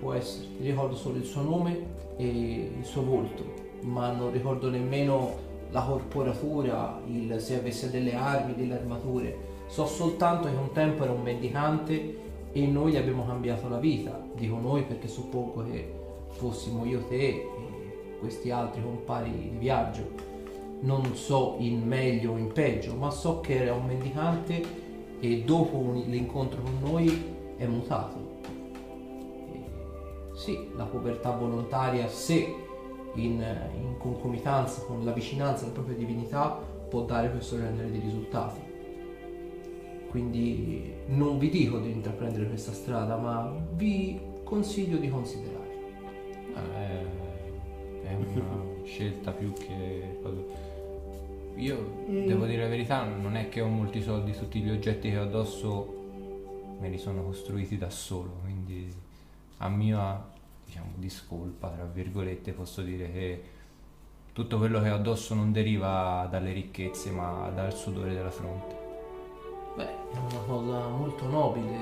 Può 0.00 0.12
essere, 0.14 0.48
ricordo 0.58 0.96
solo 0.96 1.18
il 1.18 1.24
suo 1.24 1.42
nome 1.42 1.86
e 2.16 2.72
il 2.76 2.84
suo 2.84 3.04
volto, 3.04 3.44
ma 3.82 4.10
non 4.10 4.32
ricordo 4.32 4.68
nemmeno 4.68 5.36
la 5.70 5.82
corporatura, 5.82 7.00
il- 7.06 7.36
se 7.38 7.56
avesse 7.56 7.90
delle 7.90 8.14
armi, 8.14 8.56
delle 8.56 8.74
armature. 8.74 9.46
So 9.68 9.86
soltanto 9.86 10.48
che 10.48 10.56
un 10.56 10.72
tempo 10.72 11.04
era 11.04 11.12
un 11.12 11.22
mendicante 11.22 12.26
e 12.62 12.66
noi 12.66 12.92
gli 12.92 12.96
abbiamo 12.96 13.24
cambiato 13.24 13.68
la 13.68 13.78
vita. 13.78 14.20
Dico 14.34 14.58
noi 14.58 14.82
perché 14.82 15.06
suppongo 15.06 15.64
che 15.70 15.92
fossimo 16.30 16.84
io, 16.84 17.02
te 17.04 17.14
e 17.16 17.48
questi 18.18 18.50
altri 18.50 18.82
compari 18.82 19.30
di 19.30 19.56
viaggio. 19.58 20.26
Non 20.80 21.14
so 21.14 21.54
in 21.58 21.86
meglio 21.86 22.32
o 22.32 22.36
in 22.36 22.52
peggio, 22.52 22.94
ma 22.94 23.10
so 23.10 23.40
che 23.40 23.62
era 23.62 23.74
un 23.74 23.86
mendicante 23.86 24.62
e 25.20 25.42
dopo 25.42 25.76
un- 25.76 26.04
l'incontro 26.06 26.60
con 26.62 26.78
noi 26.80 27.24
è 27.56 27.66
mutato. 27.66 28.16
E 29.52 29.60
sì, 30.34 30.68
la 30.76 30.84
povertà 30.84 31.30
volontaria, 31.30 32.08
se 32.08 32.54
in, 33.14 33.44
in 33.80 33.96
concomitanza 33.98 34.82
con 34.82 35.04
la 35.04 35.12
vicinanza 35.12 35.64
alla 35.64 35.74
propria 35.74 35.96
divinità, 35.96 36.60
può 36.88 37.02
dare 37.02 37.30
questo 37.30 37.56
genere 37.56 37.90
di 37.90 38.00
risultati. 38.00 38.67
Quindi 40.08 40.92
non 41.06 41.38
vi 41.38 41.50
dico 41.50 41.78
di 41.78 41.90
intraprendere 41.90 42.48
questa 42.48 42.72
strada, 42.72 43.16
ma 43.16 43.54
vi 43.72 44.18
consiglio 44.44 44.96
di 44.96 45.08
considerare. 45.08 45.76
Ah, 46.54 46.76
È, 48.06 48.14
una 48.14 48.64
scelta 48.84 49.32
più 49.32 49.52
che. 49.52 50.16
Io 51.56 52.04
devo 52.06 52.46
dire 52.46 52.62
la 52.62 52.68
verità, 52.68 53.04
non 53.04 53.36
è 53.36 53.48
che 53.48 53.60
ho 53.60 53.66
molti 53.66 54.00
soldi, 54.00 54.32
tutti 54.32 54.60
gli 54.60 54.70
oggetti 54.70 55.10
che 55.10 55.18
ho 55.18 55.22
addosso 55.22 55.96
me 56.78 56.88
li 56.88 56.98
sono 56.98 57.24
costruiti 57.24 57.76
da 57.76 57.90
solo, 57.90 58.38
quindi 58.42 58.94
a 59.58 59.68
mia 59.68 60.24
diciamo 60.64 60.92
discolpa, 60.96 61.70
tra 61.70 61.84
virgolette, 61.84 62.52
posso 62.52 62.82
dire 62.82 63.10
che 63.10 63.42
tutto 64.32 64.58
quello 64.58 64.80
che 64.80 64.90
ho 64.90 64.94
addosso 64.94 65.34
non 65.34 65.50
deriva 65.50 66.28
dalle 66.30 66.52
ricchezze, 66.52 67.10
ma 67.10 67.50
dal 67.52 67.74
sudore 67.74 68.14
della 68.14 68.30
fronte. 68.30 68.77
Beh, 69.78 69.84
è 69.84 70.18
una 70.18 70.40
cosa 70.44 70.88
molto 70.88 71.28
nobile 71.28 71.76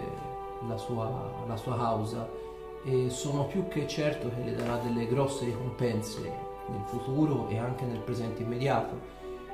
la 0.68 0.76
sua, 0.76 1.32
la 1.46 1.56
sua 1.56 1.78
causa 1.78 2.28
e 2.84 3.08
sono 3.08 3.44
più 3.44 3.68
che 3.68 3.86
certo 3.88 4.28
che 4.28 4.42
le 4.44 4.54
darà 4.54 4.76
delle 4.76 5.06
grosse 5.06 5.46
ricompense 5.46 6.20
nel 6.68 6.82
futuro 6.84 7.48
e 7.48 7.56
anche 7.56 7.86
nel 7.86 8.00
presente 8.00 8.42
immediato. 8.42 9.00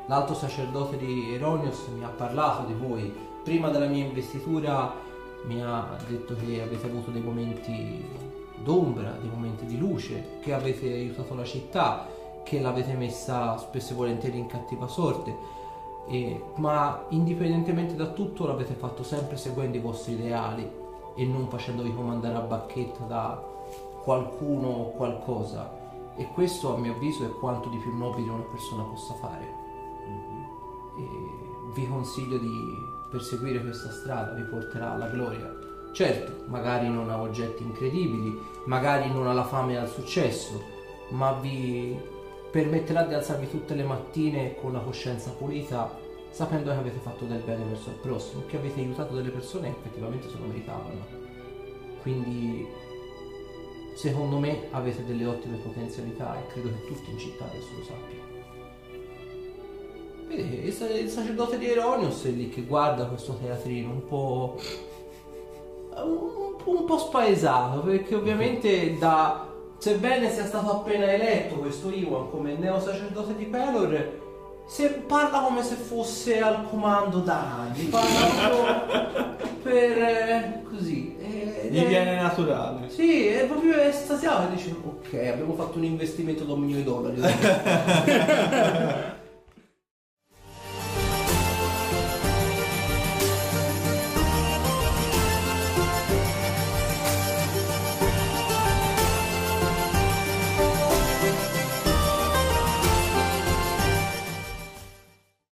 L'alto 0.09 0.35
sacerdote 0.35 0.97
di 0.97 1.33
Eronios 1.33 1.87
mi 1.97 2.03
ha 2.03 2.09
parlato 2.09 2.67
di 2.67 2.75
voi. 2.75 3.15
Prima 3.45 3.69
della 3.69 3.87
mia 3.87 4.05
investitura 4.05 4.93
mi 5.45 5.63
ha 5.63 5.97
detto 6.09 6.35
che 6.35 6.63
avete 6.63 6.87
avuto 6.87 7.13
dei 7.13 7.23
momenti 7.23 8.05
d'ombra, 8.57 9.19
dei 9.21 9.31
momenti 9.31 9.67
di 9.67 9.79
luce, 9.79 10.39
che 10.41 10.53
avete 10.53 10.93
aiutato 10.93 11.37
la 11.37 11.45
città, 11.45 12.09
che 12.43 12.61
l'avete 12.61 12.95
messa 12.95 13.57
spesso 13.59 13.93
e 13.93 13.97
volentieri 13.97 14.37
in 14.37 14.47
cattiva 14.47 14.89
sorte. 14.89 15.61
E- 16.09 16.43
ma 16.57 17.05
indipendentemente 17.11 17.95
da 17.95 18.07
tutto 18.09 18.47
l'avete 18.47 18.75
fatto 18.75 19.03
sempre 19.03 19.37
seguendo 19.37 19.77
i 19.77 19.81
vostri 19.81 20.15
ideali 20.15 20.69
e 21.15 21.25
non 21.25 21.49
facendovi 21.49 21.95
comandare 21.95 22.35
a 22.35 22.41
bacchetto 22.41 23.05
da 23.07 23.41
qualcuno 24.03 24.69
o 24.69 24.91
qualcosa. 24.93 25.81
E 26.17 26.29
questo 26.35 26.75
a 26.75 26.79
mio 26.79 26.93
avviso 26.93 27.25
è 27.25 27.31
quanto 27.31 27.69
di 27.69 27.79
più 27.79 27.97
nobile 27.97 28.31
una 28.31 28.43
persona 28.43 28.83
possa 28.83 29.15
fare. 29.15 29.45
E 30.99 31.09
vi 31.73 31.89
consiglio 31.89 32.39
di 32.39 32.91
perseguire 33.11 33.61
questa 33.61 33.91
strada, 33.91 34.33
vi 34.35 34.43
porterà 34.43 34.93
alla 34.93 35.09
gloria. 35.09 35.55
Certo, 35.93 36.45
magari 36.49 36.89
non 36.89 37.11
ha 37.11 37.21
oggetti 37.21 37.63
incredibili, 37.63 38.39
magari 38.65 39.11
non 39.11 39.27
ha 39.27 39.33
la 39.33 39.45
fame 39.45 39.75
e 39.75 39.77
al 39.77 39.89
successo, 39.89 40.61
ma 41.11 41.33
vi 41.33 41.99
permetterà 42.53 43.05
di 43.05 43.15
alzarvi 43.15 43.49
tutte 43.49 43.75
le 43.75 43.83
mattine 43.83 44.55
con 44.57 44.75
la 44.75 44.81
coscienza 44.81 45.31
pulita, 45.31 45.99
sapendo 46.31 46.71
che 46.71 46.77
avete 46.77 46.99
fatto 46.99 47.25
del 47.25 47.43
bene 47.43 47.65
verso 47.65 47.89
il 47.89 47.97
prossimo, 47.97 48.43
che 48.47 48.59
avete 48.59 48.81
aiutato 48.81 49.15
delle 49.15 49.31
persone 49.31 49.73
che 49.73 49.79
effettivamente 49.79 50.29
se 50.29 50.37
lo 50.39 50.45
meritavano. 50.45 51.07
Quindi, 52.03 52.69
secondo 53.95 54.39
me, 54.39 54.69
avete 54.71 55.03
delle 55.07 55.25
ottime 55.25 55.57
potenzialità 55.57 56.39
e 56.39 56.47
credo 56.49 56.69
che 56.69 56.87
tutti 56.89 57.11
in 57.11 57.19
città 57.19 57.45
adesso 57.47 57.69
lo 57.75 57.85
sappiano. 57.85 58.31
Vedi, 60.29 60.67
il, 60.67 60.73
sa- 60.73 60.91
il 60.91 61.09
sacerdote 61.09 61.57
di 61.57 61.71
Eronius 61.71 62.25
è 62.27 62.31
lì 62.31 62.51
che 62.51 62.63
guarda 62.63 63.07
questo 63.07 63.39
teatrino 63.41 63.91
un, 63.91 64.07
po'- 64.07 64.59
un 66.67 66.85
po' 66.85 66.99
spaesato, 66.99 67.81
perché 67.81 68.15
ovviamente 68.15 68.99
da. 68.99 69.47
Sebbene 69.83 70.31
sia 70.33 70.47
stato 70.47 70.71
appena 70.71 71.11
eletto 71.11 71.57
questo 71.57 71.91
Iwan 71.91 72.31
come 72.31 72.55
neo 72.55 72.79
sacerdote 72.79 73.35
di 73.35 73.47
Pelor, 73.47 74.21
se 74.65 74.91
parla 74.91 75.41
come 75.41 75.65
se 75.65 75.75
fosse 75.75 76.41
al 76.41 76.69
comando 76.71 77.19
da 77.19 77.65
anni, 77.67 77.87
parla 77.87 78.87
per 79.61 79.99
eh, 79.99 80.63
così. 80.71 81.17
eh, 81.19 81.67
Gli 81.69 81.81
eh, 81.81 81.87
viene 81.87 82.15
naturale. 82.15 82.91
Sì, 82.91 83.27
è 83.27 83.45
proprio 83.47 83.75
estasiato 83.81 84.47
e 84.47 84.55
dice 84.55 84.71
ok, 84.71 85.15
abbiamo 85.33 85.55
fatto 85.55 85.79
un 85.79 85.85
investimento 85.85 86.45
da 86.45 86.53
un 86.53 86.61
milione 86.61 86.85
di 86.85 86.89
dollari. 86.89 87.21